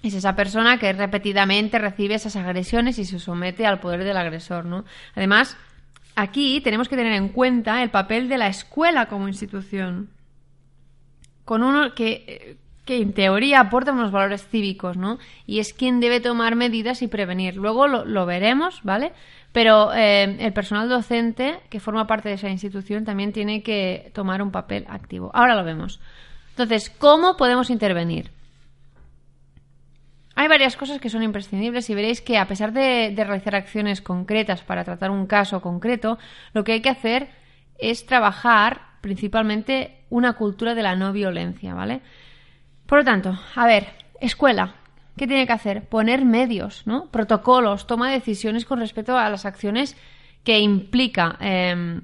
Es 0.01 0.13
esa 0.13 0.35
persona 0.35 0.79
que 0.79 0.93
repetidamente 0.93 1.77
recibe 1.77 2.15
esas 2.15 2.35
agresiones 2.35 2.97
y 2.97 3.05
se 3.05 3.19
somete 3.19 3.67
al 3.67 3.79
poder 3.79 4.03
del 4.03 4.17
agresor, 4.17 4.65
¿no? 4.65 4.85
Además, 5.15 5.57
aquí 6.15 6.61
tenemos 6.61 6.89
que 6.89 6.95
tener 6.95 7.13
en 7.13 7.29
cuenta 7.29 7.83
el 7.83 7.91
papel 7.91 8.27
de 8.29 8.37
la 8.37 8.47
escuela 8.47 9.07
como 9.07 9.27
institución. 9.27 10.09
Con 11.45 11.61
uno 11.61 11.93
que, 11.93 12.57
que 12.85 12.97
en 12.97 13.13
teoría 13.13 13.59
aporta 13.59 13.91
unos 13.91 14.11
valores 14.11 14.47
cívicos, 14.47 14.97
¿no? 14.97 15.19
Y 15.45 15.59
es 15.59 15.73
quien 15.73 15.99
debe 15.99 16.19
tomar 16.19 16.55
medidas 16.55 17.01
y 17.01 17.07
prevenir. 17.07 17.55
Luego 17.55 17.87
lo, 17.87 18.05
lo 18.05 18.25
veremos, 18.25 18.81
¿vale? 18.83 19.13
Pero 19.51 19.93
eh, 19.93 20.37
el 20.39 20.53
personal 20.53 20.89
docente 20.89 21.59
que 21.69 21.79
forma 21.79 22.07
parte 22.07 22.29
de 22.29 22.35
esa 22.35 22.49
institución 22.49 23.05
también 23.05 23.33
tiene 23.33 23.63
que 23.63 24.11
tomar 24.13 24.41
un 24.41 24.51
papel 24.51 24.85
activo. 24.89 25.29
Ahora 25.33 25.55
lo 25.55 25.63
vemos. 25.63 25.99
Entonces, 26.51 26.89
¿cómo 26.89 27.37
podemos 27.37 27.69
intervenir? 27.69 28.31
Hay 30.35 30.47
varias 30.47 30.77
cosas 30.77 30.99
que 30.99 31.09
son 31.09 31.23
imprescindibles 31.23 31.89
y 31.89 31.95
veréis 31.95 32.21
que 32.21 32.37
a 32.37 32.47
pesar 32.47 32.71
de, 32.71 33.13
realizar 33.15 33.55
acciones 33.55 34.01
concretas 34.01 34.63
para 34.63 34.83
tratar 34.83 35.11
un 35.11 35.27
caso 35.27 35.61
concreto, 35.61 36.17
lo 36.53 36.63
que 36.63 36.73
hay 36.73 36.81
que 36.81 36.89
hacer 36.89 37.29
es 37.77 38.05
trabajar 38.05 38.81
principalmente 39.01 39.97
una 40.09 40.33
cultura 40.33 40.73
de 40.73 40.83
la 40.83 40.95
no 40.95 41.11
violencia, 41.11 41.73
¿vale? 41.73 42.01
Por 42.91 42.99
lo 42.99 43.05
tanto, 43.05 43.39
a 43.55 43.65
ver, 43.65 43.87
escuela, 44.19 44.73
¿Qué 45.17 45.25
tiene 45.25 45.47
que 45.47 45.53
hacer? 45.53 45.87
Poner 45.87 46.25
medios, 46.25 46.85
¿no? 46.85 47.05
Protocolos, 47.05 47.87
toma 47.87 48.11
decisiones 48.11 48.65
con 48.65 48.79
respecto 48.79 49.17
a 49.17 49.29
las 49.29 49.45
acciones 49.45 49.95
que 50.43 50.59
implica, 50.59 51.37
em, 51.39 52.01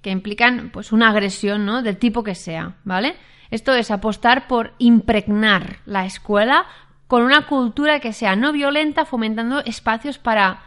que 0.00 0.10
implican 0.10 0.70
pues 0.70 0.92
una 0.92 1.10
agresión, 1.10 1.66
¿no? 1.66 1.82
Del 1.82 1.96
tipo 1.96 2.22
que 2.22 2.36
sea, 2.36 2.76
¿vale? 2.84 3.16
Esto 3.50 3.72
es 3.74 3.90
apostar 3.90 4.46
por 4.46 4.74
impregnar 4.78 5.78
la 5.84 6.04
escuela 6.04 6.66
con 7.08 7.22
una 7.22 7.46
cultura 7.46 7.98
que 7.98 8.12
sea 8.12 8.36
no 8.36 8.52
violenta, 8.52 9.04
fomentando 9.04 9.64
espacios 9.64 10.18
para, 10.18 10.60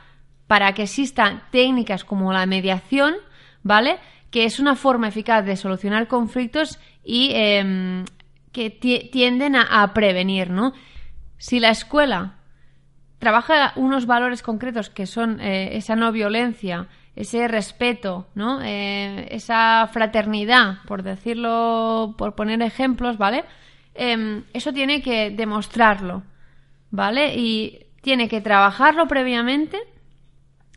para 0.47 0.73
que 0.73 0.83
existan 0.83 1.43
técnicas 1.51 2.03
como 2.03 2.33
la 2.33 2.45
mediación, 2.45 3.15
¿vale? 3.63 3.97
Que 4.29 4.43
es 4.43 4.59
una 4.59 4.75
forma 4.75 5.07
eficaz 5.07 5.45
de 5.45 5.55
solucionar 5.55 6.07
conflictos 6.07 6.79
y 7.03 7.31
em, 7.33 8.03
que 8.51 8.69
tienden 8.69 9.55
a, 9.55 9.93
prevenir, 9.93 10.49
¿no? 10.49 10.73
Si 11.37 11.59
la 11.59 11.69
escuela 11.69 12.35
trabaja 13.19 13.73
unos 13.75 14.05
valores 14.05 14.41
concretos 14.41 14.89
que 14.89 15.05
son 15.05 15.39
eh, 15.39 15.77
esa 15.77 15.95
no 15.95 16.11
violencia, 16.11 16.87
ese 17.15 17.47
respeto, 17.47 18.27
¿no? 18.35 18.61
Eh, 18.61 19.27
esa 19.31 19.89
fraternidad, 19.91 20.79
por 20.87 21.03
decirlo, 21.03 22.15
por 22.17 22.35
poner 22.35 22.61
ejemplos, 22.61 23.17
¿vale? 23.17 23.43
Em, 23.93 24.43
eso 24.53 24.73
tiene 24.73 25.01
que 25.01 25.29
demostrarlo, 25.29 26.23
¿vale? 26.89 27.35
Y 27.35 27.85
tiene 28.01 28.27
que 28.27 28.41
trabajarlo 28.41 29.07
previamente, 29.07 29.77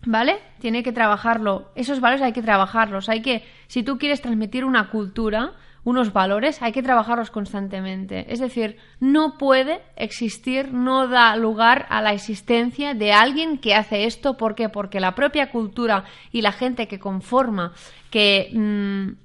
¿vale? 0.06 0.38
Tiene 0.60 0.82
que 0.82 0.92
trabajarlo. 0.92 1.70
Esos 1.74 2.00
valores 2.00 2.22
hay 2.22 2.32
que 2.32 2.42
trabajarlos. 2.42 3.08
Hay 3.08 3.22
que, 3.22 3.44
si 3.66 3.82
tú 3.82 3.98
quieres 3.98 4.20
transmitir 4.20 4.64
una 4.64 4.90
cultura, 4.90 5.52
unos 5.84 6.12
valores, 6.12 6.62
hay 6.62 6.72
que 6.72 6.82
trabajarlos 6.82 7.30
constantemente. 7.30 8.32
Es 8.32 8.40
decir, 8.40 8.78
no 9.00 9.36
puede 9.36 9.82
existir, 9.96 10.72
no 10.72 11.08
da 11.08 11.36
lugar 11.36 11.86
a 11.90 12.00
la 12.00 12.14
existencia 12.14 12.94
de 12.94 13.12
alguien 13.12 13.58
que 13.58 13.74
hace 13.74 14.06
esto. 14.06 14.36
¿Por 14.36 14.54
qué? 14.54 14.70
Porque 14.70 14.98
la 14.98 15.14
propia 15.14 15.50
cultura 15.50 16.04
y 16.32 16.42
la 16.42 16.52
gente 16.52 16.88
que 16.88 16.98
conforma, 16.98 17.72
que... 18.10 18.50
Mm, 18.52 19.24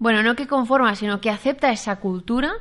bueno, 0.00 0.22
no 0.22 0.36
que 0.36 0.46
conforma, 0.46 0.94
sino 0.94 1.20
que 1.20 1.30
acepta 1.30 1.72
esa 1.72 1.96
cultura, 1.96 2.52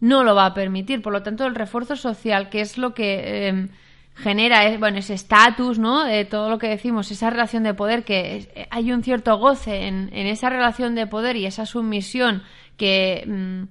no 0.00 0.24
lo 0.24 0.34
va 0.34 0.46
a 0.46 0.54
permitir. 0.54 1.02
Por 1.02 1.12
lo 1.12 1.22
tanto, 1.22 1.46
el 1.46 1.54
refuerzo 1.54 1.96
social, 1.96 2.50
que 2.50 2.60
es 2.60 2.78
lo 2.78 2.94
que... 2.94 3.48
Em, 3.48 3.68
genera 4.14 4.66
eh, 4.66 4.78
bueno, 4.78 4.98
ese 4.98 5.14
estatus, 5.14 5.78
¿no? 5.78 6.04
Todo 6.30 6.48
lo 6.48 6.58
que 6.58 6.68
decimos, 6.68 7.10
esa 7.10 7.30
relación 7.30 7.62
de 7.62 7.74
poder, 7.74 8.04
que 8.04 8.68
hay 8.70 8.92
un 8.92 9.02
cierto 9.02 9.36
goce 9.38 9.86
en, 9.86 10.10
esa 10.12 10.48
relación 10.50 10.94
de 10.94 11.06
poder 11.06 11.36
y 11.36 11.46
esa 11.46 11.66
sumisión 11.66 12.42
que 12.76 13.24
mm, 13.26 13.64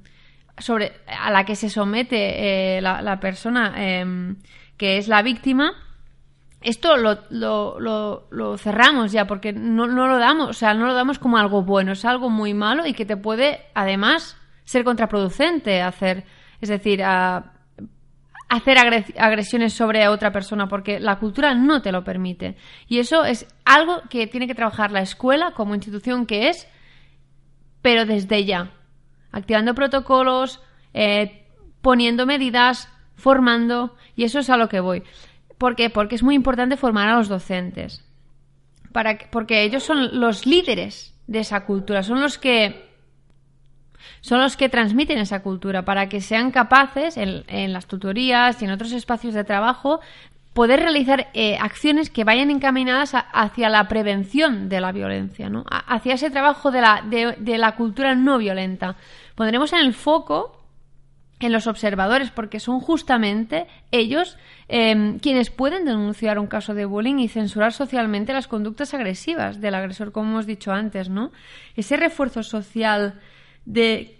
sobre 0.57 0.93
a 1.07 1.31
la 1.31 1.45
que 1.45 1.55
se 1.55 1.69
somete 1.69 2.77
eh, 2.77 2.81
la, 2.81 3.19
persona 3.19 3.73
em, 3.77 4.37
que 4.77 4.97
es 4.97 5.07
la 5.07 5.21
víctima. 5.21 5.73
Esto 6.61 6.95
lo, 6.95 7.19
lo, 7.29 8.27
lo, 8.29 8.57
cerramos 8.57 9.11
ya 9.11 9.27
porque 9.27 9.51
no, 9.51 9.85
no, 9.87 10.07
lo 10.07 10.17
damos, 10.17 10.49
o 10.49 10.53
sea, 10.53 10.73
no 10.73 10.85
lo 10.85 10.93
damos 10.93 11.19
como 11.19 11.37
algo 11.37 11.63
bueno, 11.63 11.91
es 11.91 12.05
algo 12.05 12.29
muy 12.29 12.53
malo 12.53 12.85
y 12.85 12.93
que 12.93 13.05
te 13.05 13.17
puede 13.17 13.65
además 13.73 14.37
ser 14.63 14.85
contraproducente 14.85 15.81
hacer, 15.81 16.23
es 16.61 16.69
decir, 16.69 17.03
a, 17.03 17.52
hacer 18.53 18.77
agresiones 18.77 19.73
sobre 19.73 20.07
otra 20.07 20.31
persona 20.31 20.67
porque 20.67 20.99
la 20.99 21.17
cultura 21.17 21.55
no 21.55 21.81
te 21.81 21.91
lo 21.91 22.03
permite. 22.03 22.55
Y 22.87 22.99
eso 22.99 23.25
es 23.25 23.47
algo 23.65 24.01
que 24.09 24.27
tiene 24.27 24.45
que 24.47 24.53
trabajar 24.53 24.91
la 24.91 25.01
escuela 25.01 25.51
como 25.51 25.73
institución 25.73 26.27
que 26.27 26.49
es, 26.49 26.67
pero 27.81 28.05
desde 28.05 28.45
ya, 28.45 28.71
activando 29.31 29.73
protocolos, 29.73 30.61
eh, 30.93 31.47
poniendo 31.81 32.27
medidas, 32.27 32.89
formando, 33.15 33.95
y 34.15 34.23
eso 34.23 34.39
es 34.39 34.49
a 34.51 34.57
lo 34.57 34.69
que 34.69 34.79
voy. 34.79 35.03
¿Por 35.57 35.75
qué? 35.75 35.89
Porque 35.89 36.15
es 36.15 36.23
muy 36.23 36.35
importante 36.35 36.77
formar 36.77 37.09
a 37.09 37.15
los 37.15 37.29
docentes, 37.29 38.07
para 38.91 39.17
porque 39.31 39.63
ellos 39.63 39.81
son 39.81 40.19
los 40.19 40.45
líderes 40.45 41.15
de 41.25 41.39
esa 41.39 41.65
cultura, 41.65 42.03
son 42.03 42.21
los 42.21 42.37
que 42.37 42.92
son 44.23 44.39
los 44.39 44.55
que 44.55 44.69
transmiten 44.69 45.17
esa 45.17 45.41
cultura 45.41 45.83
para 45.83 46.07
que 46.07 46.21
sean 46.21 46.51
capaces 46.51 47.17
en, 47.17 47.73
las 47.73 47.87
tutorías 47.87 48.61
y 48.61 48.65
en 48.65 48.71
otros 48.71 48.93
espacios 48.93 49.33
de 49.33 49.43
trabajo 49.43 49.99
poder 50.53 50.79
realizar 50.79 51.27
eh, 51.33 51.57
acciones 51.59 52.09
que 52.09 52.23
vayan 52.23 52.49
encaminadas 52.49 53.13
hacia 53.13 53.67
la 53.69 53.87
prevención 53.89 54.69
de 54.69 54.79
la 54.79 54.93
violencia, 54.93 55.49
¿no? 55.49 55.65
hacia 55.69 56.13
ese 56.13 56.29
trabajo 56.29 56.71
de 56.71 56.79
la, 56.79 57.03
de 57.05 57.57
la 57.57 57.75
cultura 57.75 58.15
no 58.15 58.37
violenta. 58.37 58.95
Pondremos 59.35 59.73
en 59.73 59.79
el 59.79 59.93
foco 59.93 60.63
en 61.45 61.51
los 61.51 61.67
observadores, 61.67 62.31
porque 62.31 62.61
son 62.61 62.79
justamente 62.79 63.67
ellos 63.91 64.37
em, 64.69 65.19
quienes 65.19 65.49
pueden 65.49 65.83
denunciar 65.83 66.39
un 66.39 66.47
caso 66.47 66.73
de 66.73 66.85
bullying 66.85 67.17
y 67.17 67.27
censurar 67.27 67.73
socialmente 67.73 68.31
las 68.31 68.47
conductas 68.47 68.93
agresivas 68.93 69.59
del 69.59 69.75
agresor, 69.75 70.13
como 70.13 70.29
hemos 70.29 70.45
dicho 70.45 70.71
antes, 70.71 71.09
¿no? 71.09 71.31
Ese 71.75 71.97
refuerzo 71.97 72.43
social 72.43 73.19
de, 73.65 74.19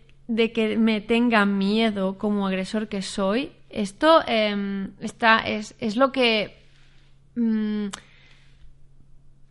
que 0.53 0.77
me 0.77 1.01
tenga 1.01 1.45
miedo 1.45 2.17
como 2.17 2.47
agresor 2.47 2.87
que 2.87 3.01
soy, 3.01 3.51
esto 3.69 4.21
em, 4.27 4.91
está, 4.99 5.39
es, 5.39 5.75
es, 5.79 5.97
lo 5.97 6.11
que 6.11 6.57
mm, 7.35 7.87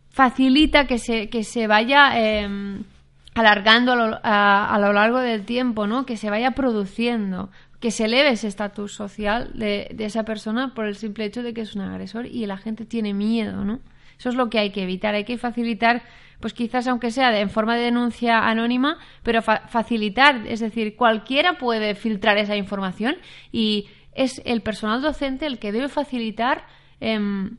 facilita 0.09 0.87
que 0.87 0.97
se, 0.97 1.29
que 1.29 1.43
se 1.43 1.67
vaya 1.67 2.17
em, 2.17 2.83
alargando 3.35 3.91
a 4.23 4.77
lo, 4.79 4.93
largo 4.93 5.19
del 5.19 5.45
tiempo, 5.45 5.87
¿no? 5.87 6.05
Que 6.05 6.17
se 6.17 6.29
vaya 6.29 6.51
produciendo, 6.51 7.49
que 7.79 7.91
se 7.91 8.05
eleve 8.05 8.29
ese 8.29 8.47
estatus 8.47 8.93
social 8.93 9.51
de, 9.55 9.89
de, 9.93 10.05
esa 10.05 10.23
persona 10.23 10.73
por 10.73 10.85
el 10.85 10.95
simple 10.95 11.25
hecho 11.25 11.43
de 11.43 11.53
que 11.53 11.61
es 11.61 11.75
un 11.75 11.81
agresor 11.81 12.27
y 12.27 12.45
la 12.45 12.57
gente 12.57 12.85
tiene 12.85 13.13
miedo, 13.13 13.65
¿no? 13.65 13.79
Eso 14.23 14.29
es 14.29 14.35
lo 14.35 14.49
que 14.49 14.57
hay 14.57 14.69
que 14.69 14.83
evitar. 14.83 15.15
Hay 15.15 15.25
que 15.25 15.37
facilitar, 15.37 16.01
pues 16.39 16.53
quizás 16.53 16.87
aunque 16.87 17.11
sea 17.11 17.37
en 17.37 17.49
forma 17.49 17.75
de 17.75 17.81
denuncia 17.81 18.47
anónima, 18.47 18.97
pero 19.21 19.41
facilitar, 19.41 20.47
es 20.47 20.61
decir, 20.61 20.95
cualquiera 20.95 21.57
puede 21.57 21.93
filtrar 21.93 22.37
esa 22.37 22.55
información 22.55 23.17
y 23.51 23.89
es 24.13 24.41
el 24.45 24.61
personal 24.61 25.01
docente 25.01 25.45
el 25.45 25.59
que 25.59 25.73
debe 25.73 25.89
facilitar 25.89 26.65
em, 27.01 27.57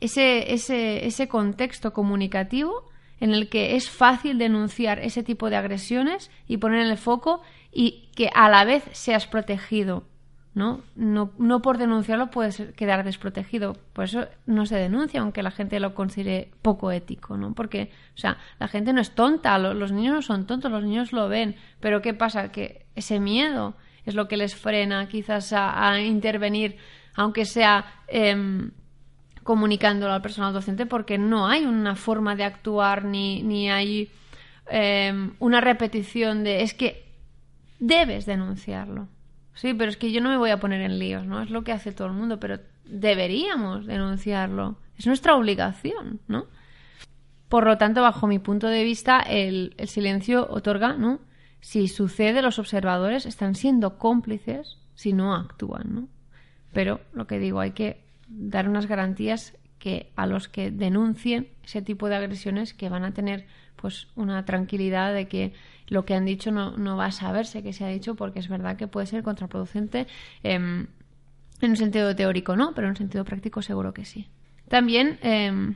ese, 0.00 0.52
ese, 0.52 1.06
ese 1.06 1.28
contexto 1.28 1.92
comunicativo 1.92 2.90
en 3.20 3.32
el 3.32 3.48
que 3.48 3.76
es 3.76 3.88
fácil 3.88 4.36
denunciar 4.36 4.98
ese 4.98 5.22
tipo 5.22 5.48
de 5.48 5.54
agresiones 5.54 6.28
y 6.48 6.56
poner 6.56 6.80
en 6.80 6.90
el 6.90 6.98
foco 6.98 7.40
y 7.70 8.10
que 8.16 8.30
a 8.34 8.48
la 8.48 8.64
vez 8.64 8.82
seas 8.90 9.28
protegido. 9.28 10.08
¿No? 10.54 10.82
No, 10.94 11.32
no 11.36 11.62
por 11.62 11.78
denunciarlo 11.78 12.30
puedes 12.30 12.62
quedar 12.76 13.04
desprotegido. 13.04 13.76
Por 13.92 14.04
eso 14.04 14.26
no 14.46 14.66
se 14.66 14.76
denuncia, 14.76 15.20
aunque 15.20 15.42
la 15.42 15.50
gente 15.50 15.80
lo 15.80 15.94
considere 15.94 16.50
poco 16.62 16.92
ético, 16.92 17.36
¿no? 17.36 17.54
Porque, 17.54 17.90
o 18.14 18.18
sea, 18.18 18.38
la 18.60 18.68
gente 18.68 18.92
no 18.92 19.00
es 19.00 19.14
tonta, 19.14 19.58
los 19.58 19.92
niños 19.92 20.14
no 20.14 20.22
son 20.22 20.46
tontos, 20.46 20.70
los 20.70 20.84
niños 20.84 21.12
lo 21.12 21.28
ven. 21.28 21.56
Pero 21.80 22.02
¿qué 22.02 22.14
pasa? 22.14 22.52
Que 22.52 22.86
ese 22.94 23.18
miedo 23.18 23.74
es 24.06 24.14
lo 24.14 24.28
que 24.28 24.36
les 24.36 24.54
frena 24.54 25.08
quizás 25.08 25.52
a, 25.52 26.00
intervenir, 26.00 26.76
aunque 27.16 27.44
sea 27.46 27.86
em, 28.06 28.70
comunicándolo 29.42 30.12
al 30.12 30.22
personal 30.22 30.52
docente 30.52 30.86
porque 30.86 31.18
no 31.18 31.48
hay 31.48 31.64
una 31.64 31.96
forma 31.96 32.36
de 32.36 32.44
actuar 32.44 33.04
ni, 33.04 33.42
ni 33.42 33.70
hay 33.70 34.10
em, 34.68 35.34
una 35.40 35.60
repetición 35.60 36.44
de 36.44 36.62
es 36.62 36.74
que 36.74 37.04
debes 37.80 38.24
denunciarlo. 38.24 39.08
Sí, 39.54 39.72
pero 39.74 39.90
es 39.90 39.96
que 39.96 40.12
yo 40.12 40.20
no 40.20 40.30
me 40.30 40.36
voy 40.36 40.50
a 40.50 40.60
poner 40.60 40.80
en 40.80 40.98
líos, 40.98 41.26
¿no? 41.26 41.40
Es 41.40 41.50
lo 41.50 41.62
que 41.62 41.72
hace 41.72 41.92
todo 41.92 42.08
el 42.08 42.14
mundo, 42.14 42.40
pero 42.40 42.58
deberíamos 42.84 43.86
denunciarlo. 43.86 44.78
Es 44.98 45.06
nuestra 45.06 45.36
obligación, 45.36 46.20
¿no? 46.28 46.46
Por 47.48 47.66
lo 47.66 47.78
tanto, 47.78 48.02
bajo 48.02 48.26
mi 48.26 48.38
punto 48.38 48.66
de 48.66 48.82
vista, 48.82 49.20
el, 49.20 49.74
el 49.78 49.88
silencio 49.88 50.46
otorga, 50.50 50.94
¿no? 50.94 51.20
Si 51.60 51.88
sucede, 51.88 52.42
los 52.42 52.58
observadores 52.58 53.26
están 53.26 53.54
siendo 53.54 53.96
cómplices 53.98 54.78
si 54.94 55.12
no 55.12 55.34
actúan, 55.34 55.94
¿no? 55.94 56.08
Pero 56.72 57.00
lo 57.12 57.26
que 57.26 57.38
digo, 57.38 57.60
hay 57.60 57.70
que 57.70 58.04
dar 58.28 58.68
unas 58.68 58.86
garantías 58.86 59.56
que 59.78 60.12
a 60.16 60.26
los 60.26 60.48
que 60.48 60.70
denuncien 60.70 61.48
ese 61.64 61.82
tipo 61.82 62.08
de 62.08 62.16
agresiones 62.16 62.74
que 62.74 62.88
van 62.88 63.04
a 63.04 63.12
tener 63.12 63.46
pues 63.76 64.08
una 64.16 64.44
tranquilidad 64.44 65.12
de 65.12 65.28
que 65.28 65.52
lo 65.88 66.04
que 66.04 66.14
han 66.14 66.24
dicho 66.24 66.50
no, 66.50 66.76
no 66.76 66.96
va 66.96 67.06
a 67.06 67.12
saberse 67.12 67.62
que 67.62 67.72
se 67.72 67.84
ha 67.84 67.88
dicho 67.88 68.14
porque 68.14 68.38
es 68.38 68.48
verdad 68.48 68.76
que 68.76 68.86
puede 68.86 69.06
ser 69.06 69.22
contraproducente 69.22 70.06
em, 70.42 70.86
en 71.60 71.70
un 71.70 71.76
sentido 71.76 72.14
teórico 72.16 72.56
no, 72.56 72.74
pero 72.74 72.86
en 72.86 72.92
un 72.92 72.96
sentido 72.96 73.24
práctico 73.24 73.62
seguro 73.62 73.92
que 73.92 74.04
sí. 74.04 74.28
También 74.68 75.18
em, 75.22 75.74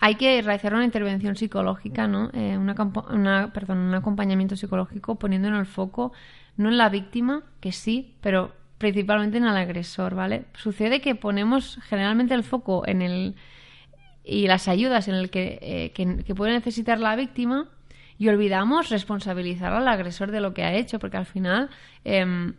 hay 0.00 0.16
que 0.16 0.42
realizar 0.42 0.74
una 0.74 0.84
intervención 0.84 1.36
psicológica, 1.36 2.06
¿no? 2.06 2.30
Eh, 2.32 2.58
una, 2.58 3.52
perdón, 3.52 3.78
un 3.78 3.94
acompañamiento 3.94 4.56
psicológico 4.56 5.14
poniendo 5.16 5.48
en 5.48 5.54
el 5.54 5.66
foco 5.66 6.12
no 6.56 6.68
en 6.68 6.76
la 6.76 6.88
víctima, 6.88 7.44
que 7.60 7.72
sí, 7.72 8.16
pero 8.20 8.52
principalmente 8.78 9.38
en 9.38 9.44
el 9.44 9.56
agresor, 9.56 10.14
¿vale? 10.14 10.44
Sucede 10.54 11.00
que 11.00 11.14
ponemos 11.14 11.78
generalmente 11.88 12.34
el 12.34 12.44
foco 12.44 12.86
en 12.86 13.02
el 13.02 13.34
y 14.24 14.46
las 14.46 14.68
ayudas 14.68 15.08
en 15.08 15.14
el 15.14 15.30
que, 15.30 15.58
eh, 15.62 15.92
que, 15.92 16.34
puede 16.34 16.52
necesitar 16.52 17.00
la 17.00 17.16
víctima 17.16 17.70
y 18.18 18.28
olvidamos 18.28 18.90
responsabilizar 18.90 19.72
al 19.72 19.88
agresor 19.88 20.30
de 20.30 20.40
lo 20.40 20.52
que 20.52 20.64
ha 20.64 20.74
hecho, 20.74 20.98
porque 20.98 21.16
al 21.16 21.24
final 21.24 21.70
em, 22.04 22.52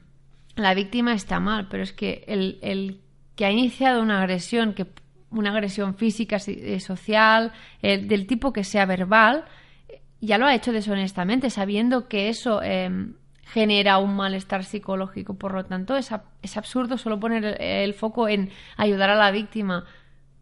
la 0.56 0.74
víctima 0.74 1.14
está 1.14 1.40
mal, 1.40 1.68
pero 1.70 1.84
es 1.84 1.94
que 1.94 2.24
el, 2.28 2.58
el, 2.64 3.02
que 3.36 3.46
ha 3.46 3.52
iniciado 3.52 4.02
una 4.02 4.20
agresión, 4.20 4.74
que 4.74 4.88
una 5.30 5.52
agresión 5.52 5.94
física, 5.94 6.38
eh, 6.48 6.80
social, 6.80 7.54
del 7.82 8.26
tipo 8.26 8.52
que 8.52 8.64
sea 8.64 8.88
verbal, 8.88 9.46
ya 10.22 10.40
lo 10.40 10.48
ha 10.48 10.56
hecho 10.56 10.72
deshonestamente, 10.72 11.52
sabiendo 11.52 12.08
que 12.08 12.30
eso 12.30 12.64
em, 12.64 13.14
genera 13.54 13.98
un 13.98 14.16
malestar 14.16 14.64
psicológico. 14.64 15.34
Por 15.34 15.54
lo 15.54 15.66
tanto, 15.66 15.98
es, 15.98 16.12
es 16.42 16.58
absurdo 16.58 16.98
solo 16.98 17.20
poner 17.20 17.58
el, 17.60 17.94
foco 17.94 18.28
en 18.28 18.52
ayudar 18.78 19.10
a 19.10 19.16
la 19.16 19.32
víctima. 19.32 19.86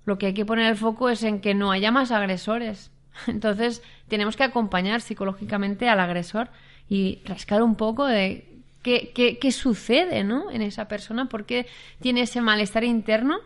Lo 0.06 0.18
que 0.18 0.28
hay 0.28 0.34
que 0.34 0.46
poner 0.46 0.68
el 0.68 0.78
foco 0.78 1.10
es 1.10 1.24
en 1.24 1.40
que 1.40 1.54
no 1.54 1.72
haya 1.72 1.92
más 1.92 2.12
agresores. 2.12 2.92
Entonces, 3.28 3.82
tenemos 4.08 4.36
que 4.36 4.44
acompañar 4.44 5.02
psicológicamente 5.02 5.90
al 5.90 6.00
agresor 6.00 6.50
y 6.90 7.22
rascar 7.26 7.64
un 7.64 7.76
poco 7.76 8.06
de 8.06 8.46
qué, 8.84 9.38
qué, 9.42 9.52
sucede 9.52 10.24
¿no? 10.24 10.50
en 10.52 10.62
esa 10.62 10.88
persona, 10.88 11.28
por 11.28 11.46
qué 11.46 11.68
tiene 12.00 12.22
ese 12.22 12.40
malestar 12.40 12.86
interno 12.86 13.40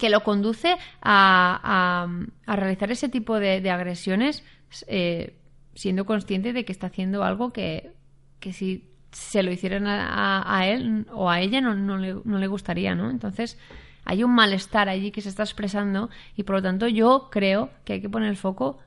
que 0.00 0.08
lo 0.08 0.22
conduce 0.22 0.76
a, 1.02 2.06
a, 2.46 2.56
realizar 2.56 2.90
ese 2.90 3.08
tipo 3.08 3.38
de, 3.38 3.70
agresiones 3.70 4.44
eh, 4.86 5.34
siendo 5.74 6.06
consciente 6.06 6.52
de 6.54 6.64
que 6.64 6.72
está 6.72 6.86
haciendo 6.86 7.22
algo 7.22 7.52
que 7.52 7.95
que 8.40 8.52
si 8.52 8.88
se 9.12 9.42
lo 9.42 9.50
hicieran 9.50 9.86
a, 9.86 10.66
él 10.66 11.06
o 11.12 11.30
a 11.30 11.40
ella 11.40 11.60
no, 11.60 11.74
no, 11.74 11.96
le, 11.96 12.16
no 12.24 12.38
le 12.38 12.46
gustaría, 12.46 12.94
¿no? 12.94 13.10
Entonces 13.10 13.58
hay 14.04 14.22
un 14.22 14.34
malestar 14.34 14.88
allí 14.88 15.10
que 15.10 15.20
se 15.20 15.28
está 15.28 15.42
expresando 15.42 16.10
y 16.36 16.42
por 16.42 16.56
lo 16.56 16.62
tanto 16.62 16.86
yo 16.86 17.28
creo 17.30 17.70
que 17.84 17.94
hay 17.94 18.00
que 18.00 18.08
poner 18.08 18.28
el 18.28 18.36
foco 18.36 18.78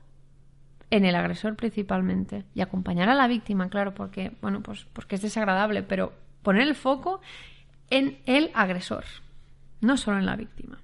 en 0.90 1.04
el 1.04 1.14
agresor 1.14 1.56
principalmente 1.56 2.44
y 2.54 2.60
acompañar 2.60 3.08
a 3.08 3.14
la 3.14 3.28
víctima, 3.28 3.68
claro, 3.68 3.94
porque 3.94 4.32
bueno, 4.40 4.62
pues 4.62 4.86
porque 4.92 5.16
es 5.16 5.22
desagradable, 5.22 5.82
pero 5.82 6.12
poner 6.42 6.62
el 6.62 6.74
foco 6.74 7.20
en 7.90 8.18
el 8.26 8.50
agresor, 8.54 9.04
no 9.80 9.96
solo 9.96 10.18
en 10.18 10.26
la 10.26 10.36
víctima. 10.36 10.78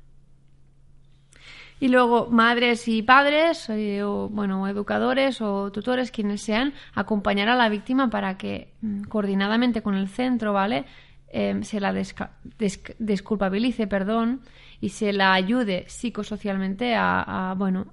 Y 1.78 1.88
luego 1.88 2.28
madres 2.30 2.88
y 2.88 3.02
padres, 3.02 3.68
eh, 3.68 4.02
o 4.02 4.30
bueno, 4.30 4.66
educadores 4.66 5.42
o 5.42 5.70
tutores, 5.70 6.10
quienes 6.10 6.40
sean, 6.40 6.72
acompañar 6.94 7.50
a 7.50 7.54
la 7.54 7.68
víctima 7.68 8.08
para 8.08 8.38
que 8.38 8.72
mm, 8.80 9.02
coordinadamente 9.04 9.82
con 9.82 9.94
el 9.94 10.08
centro, 10.08 10.54
¿vale? 10.54 10.86
Em, 11.28 11.62
se 11.64 11.80
la 11.80 11.92
desculpabilice, 11.92 13.86
perdón, 13.86 14.40
y 14.80 14.88
se 14.90 15.12
la 15.12 15.34
ayude 15.34 15.84
psicosocialmente 15.88 16.94
a, 16.96 17.54
bueno, 17.58 17.92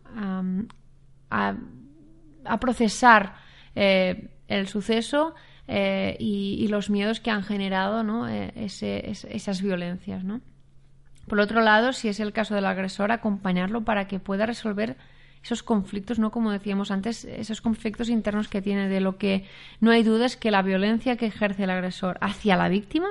a, 1.30 1.56
procesar 2.60 3.36
eh, 3.76 4.30
el 4.48 4.67
suceso 4.67 5.34
eh, 5.67 6.15
y, 6.19 6.67
los 6.67 6.89
miedos 6.89 7.19
que 7.19 7.32
han 7.32 7.43
generado 7.43 8.04
¿no? 8.04 8.28
esas 8.28 9.62
violencias, 9.62 10.24
¿no? 10.24 10.41
Por 11.27 11.39
otro 11.39 11.62
lado, 11.62 11.93
si 11.93 12.09
es 12.09 12.19
el 12.19 12.33
caso 12.33 12.55
del 12.55 12.65
agresor, 12.65 13.12
acompañarlo 13.12 13.81
para 13.81 14.07
que 14.07 14.19
pueda 14.19 14.45
resolver 14.45 14.97
esos 15.43 15.63
conflictos, 15.63 16.19
¿no? 16.19 16.31
Como 16.31 16.51
decíamos 16.51 16.89
antes, 16.91 17.25
esos 17.25 17.62
conflictos 17.62 18.09
internos 18.09 18.47
que 18.47 18.62
tiene, 18.62 18.88
de 18.88 19.01
lo 19.01 19.17
que 19.17 19.45
no 19.81 19.91
hay 19.91 20.03
duda 20.03 20.25
es 20.25 20.38
que 20.38 20.51
la 20.51 20.62
violencia 20.62 21.17
que 21.17 21.25
ejerce 21.25 21.65
el 21.65 21.69
agresor 21.69 22.17
hacia 22.21 22.55
la 22.55 22.69
víctima 22.69 23.07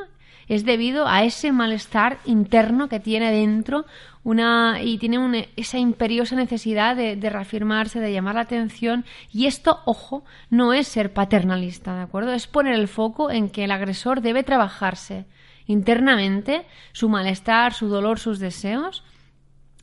es 0.48 0.64
debido 0.64 1.06
a 1.06 1.24
ese 1.24 1.52
malestar 1.52 2.18
interno 2.24 2.88
que 2.88 3.00
tiene 3.00 3.30
dentro 3.30 3.84
una 4.24 4.82
y 4.82 4.98
tiene 4.98 5.48
esa 5.56 5.78
imperiosa 5.78 6.36
necesidad 6.36 6.96
de, 6.96 7.16
de, 7.16 7.30
reafirmarse, 7.30 8.00
de 8.00 8.12
llamar 8.12 8.36
la 8.36 8.42
atención 8.42 9.04
y 9.32 9.46
esto, 9.46 9.80
ojo, 9.84 10.24
no 10.50 10.72
es 10.72 10.88
ser 10.88 11.12
paternalista, 11.12 11.94
¿de 11.96 12.02
acuerdo? 12.02 12.32
Es 12.32 12.46
poner 12.46 12.74
el 12.74 12.88
foco 12.88 13.30
en 13.30 13.50
que 13.50 13.64
el 13.64 13.70
agresor 13.70 14.20
debe 14.20 14.42
trabajarse, 14.42 15.26
internamente 15.72 16.66
su 16.92 17.08
malestar, 17.08 17.72
su 17.72 17.88
dolor, 17.88 18.18
sus 18.18 18.38
deseos, 18.38 19.02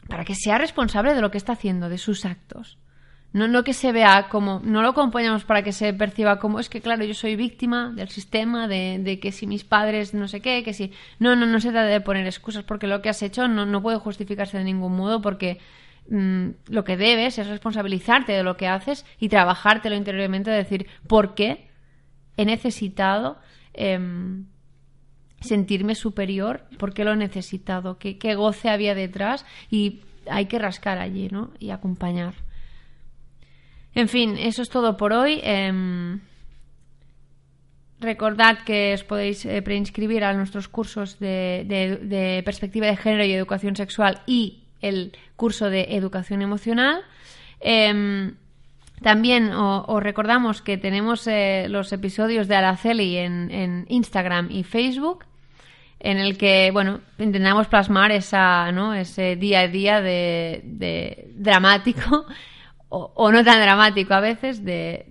para 0.08 0.26
que 0.26 0.36
sea 0.36 0.58
responsable 0.58 1.14
de 1.14 1.22
lo 1.22 1.32
que 1.32 1.38
está 1.38 1.54
haciendo, 1.54 1.90
de 1.90 1.98
sus 1.98 2.26
actos. 2.26 2.78
No, 3.32 3.48
no 3.48 3.64
que 3.64 3.74
se 3.74 3.92
vea 3.92 4.28
como, 4.28 4.60
no 4.64 4.82
lo 4.82 4.90
acompañamos 4.90 5.46
para 5.46 5.62
que 5.62 5.72
se 5.72 5.94
perciba 5.94 6.40
como, 6.40 6.60
es 6.60 6.68
que 6.68 6.82
claro, 6.82 7.04
yo 7.06 7.14
soy 7.14 7.36
víctima 7.36 7.92
del 7.96 8.10
sistema, 8.10 8.68
de, 8.68 9.20
que 9.22 9.32
si 9.32 9.46
mis 9.46 9.64
padres 9.64 10.16
no 10.16 10.28
sé 10.28 10.42
qué, 10.42 10.64
que 10.64 10.74
si... 10.74 10.92
No, 11.20 11.36
no, 11.36 11.46
no 11.46 11.60
se 11.60 11.70
trata 11.70 11.86
de 11.86 12.02
poner 12.02 12.26
excusas 12.26 12.64
porque 12.64 12.88
lo 12.88 13.04
que 13.04 13.10
has 13.10 13.22
hecho 13.22 13.48
no, 13.48 13.68
no 13.68 13.84
puede 13.84 13.98
justificarse 13.98 14.58
de 14.58 14.64
ningún 14.64 14.96
modo 14.96 15.22
porque 15.22 15.60
mm, 16.10 16.50
lo 16.70 16.84
que 16.84 16.98
debes 16.98 17.38
es 17.38 17.46
responsabilizarte 17.46 18.32
de 18.32 18.42
lo 18.42 18.58
que 18.58 18.68
haces 18.68 19.06
y 19.20 19.30
trabajártelo 19.30 19.96
interiormente, 19.96 20.50
de 20.50 20.58
decir, 20.58 20.88
¿por 21.08 21.36
qué 21.36 21.70
he 22.36 22.46
necesitado 22.46 23.38
em, 23.74 24.46
sentirme 25.42 25.96
superior? 25.96 26.66
¿Por 26.78 26.94
qué 26.94 27.04
lo 27.04 27.14
he 27.14 27.16
necesitado? 27.16 27.98
¿Qué, 27.98 28.18
¿Qué 28.18 28.36
goce 28.36 28.70
había 28.70 28.96
detrás? 28.96 29.46
Y 29.70 30.02
hay 30.30 30.46
que 30.46 30.60
rascar 30.60 30.98
allí, 30.98 31.30
¿no? 31.30 31.52
Y 31.60 31.72
acompañar. 31.72 32.34
En 33.96 34.08
fin, 34.08 34.38
eso 34.38 34.62
es 34.62 34.70
todo 34.70 34.98
por 34.98 35.14
hoy. 35.14 35.40
Em, 35.44 36.20
recordad 38.00 38.60
que 38.60 38.94
os 38.94 39.04
podéis 39.04 39.46
eh, 39.46 39.62
preinscribir 39.62 40.24
a 40.24 40.34
nuestros 40.34 40.68
cursos 40.68 41.20
de, 41.20 41.66
de, 41.68 42.42
perspectiva 42.44 42.88
de 42.88 42.98
género 42.98 43.26
y 43.26 43.34
educación 43.34 43.76
sexual 43.76 44.22
y 44.26 44.64
el 44.82 45.18
curso 45.36 45.70
de 45.70 45.96
educación 45.96 46.42
emocional. 46.42 47.02
Em, 47.60 48.36
también 49.02 49.52
os 49.54 50.04
recordamos 50.04 50.62
que 50.62 50.78
tenemos 50.78 51.26
eh, 51.28 51.68
los 51.70 51.92
episodios 51.94 52.48
de 52.48 52.56
Araceli 52.56 53.18
en, 53.18 53.86
Instagram 53.88 54.50
y 54.52 54.64
Facebook, 54.64 55.26
en 56.00 56.18
el 56.18 56.38
que, 56.38 56.72
bueno, 56.72 57.02
intentamos 57.18 57.68
plasmar 57.68 58.12
esa, 58.12 58.72
¿no? 58.72 58.94
ese 58.94 59.36
día 59.36 59.62
a 59.62 59.68
día 59.68 60.02
de, 60.02 60.62
de 60.64 61.32
dramático 61.36 62.26
o, 62.90 63.32
no 63.32 63.44
tan 63.44 63.62
dramático 63.62 64.14
a 64.14 64.20
veces 64.20 64.64
de, 64.64 65.06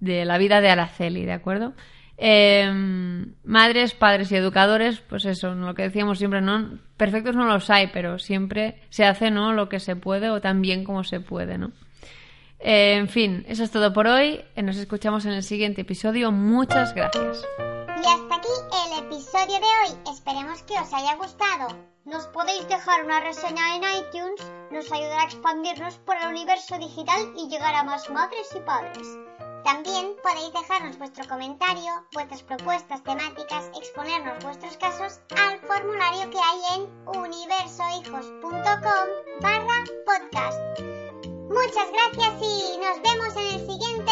de, 0.00 0.24
la 0.24 0.38
vida 0.38 0.60
de 0.60 0.70
Araceli, 0.70 1.24
¿de 1.24 1.32
acuerdo? 1.32 1.74
Em, 2.16 3.34
madres, 3.44 3.94
padres 3.94 4.30
y 4.32 4.36
educadores, 4.36 5.00
pues 5.00 5.24
eso, 5.24 5.54
lo 5.54 5.74
que 5.74 5.82
decíamos 5.82 6.18
siempre, 6.18 6.40
¿no? 6.40 6.78
Perfectos 6.96 7.34
no 7.34 7.46
los 7.46 7.70
hay, 7.70 7.88
pero 7.88 8.18
siempre 8.18 8.82
se 8.90 9.04
hace, 9.04 9.30
¿no? 9.30 9.52
Lo 9.52 9.68
que 9.68 9.80
se 9.80 9.96
puede 9.96 10.28
o 10.30 10.40
tan 10.40 10.60
bien 10.60 10.84
como 10.84 11.04
se 11.04 11.20
puede, 11.20 11.56
¿no? 11.56 11.72
En 12.58 13.08
fin, 13.08 13.44
eso 13.48 13.64
es 13.64 13.70
todo 13.70 13.94
por 13.94 14.06
hoy. 14.06 14.42
Nos 14.56 14.76
escuchamos 14.76 15.24
en 15.24 15.32
el 15.32 15.42
siguiente 15.42 15.80
episodio. 15.80 16.30
Muchas 16.30 16.94
gracias. 16.94 17.42
Y 18.02 18.06
hasta 18.06 18.36
aquí 18.36 18.48
el 18.86 19.04
episodio 19.04 19.60
de 19.60 19.66
hoy. 19.66 19.90
Esperemos 20.10 20.62
que 20.62 20.72
os 20.72 20.90
haya 20.94 21.16
gustado. 21.16 21.68
Nos 22.04 22.26
podéis 22.28 22.66
dejar 22.66 23.04
una 23.04 23.20
reseña 23.20 23.76
en 23.76 23.82
iTunes, 23.82 24.40
nos 24.70 24.90
ayudará 24.90 25.20
a 25.20 25.26
expandirnos 25.26 25.98
por 25.98 26.16
el 26.16 26.28
universo 26.28 26.78
digital 26.78 27.34
y 27.36 27.48
llegar 27.48 27.74
a 27.74 27.82
más 27.82 28.08
madres 28.08 28.48
y 28.54 28.60
padres. 28.60 29.06
También 29.64 30.16
podéis 30.22 30.50
dejarnos 30.54 30.96
vuestro 30.96 31.28
comentario, 31.28 31.92
vuestras 32.14 32.42
propuestas 32.42 33.02
temáticas, 33.02 33.70
exponernos 33.76 34.42
vuestros 34.42 34.78
casos 34.78 35.20
al 35.36 35.60
formulario 35.60 36.30
que 36.30 36.38
hay 36.38 36.60
en 36.76 36.88
universohijos.com 37.18 39.08
barra 39.42 39.84
podcast. 40.06 40.58
Muchas 41.50 41.92
gracias 41.92 42.32
y 42.40 42.78
nos 42.78 43.02
vemos 43.02 43.36
en 43.36 43.46
el 43.46 43.60
siguiente 43.66 44.10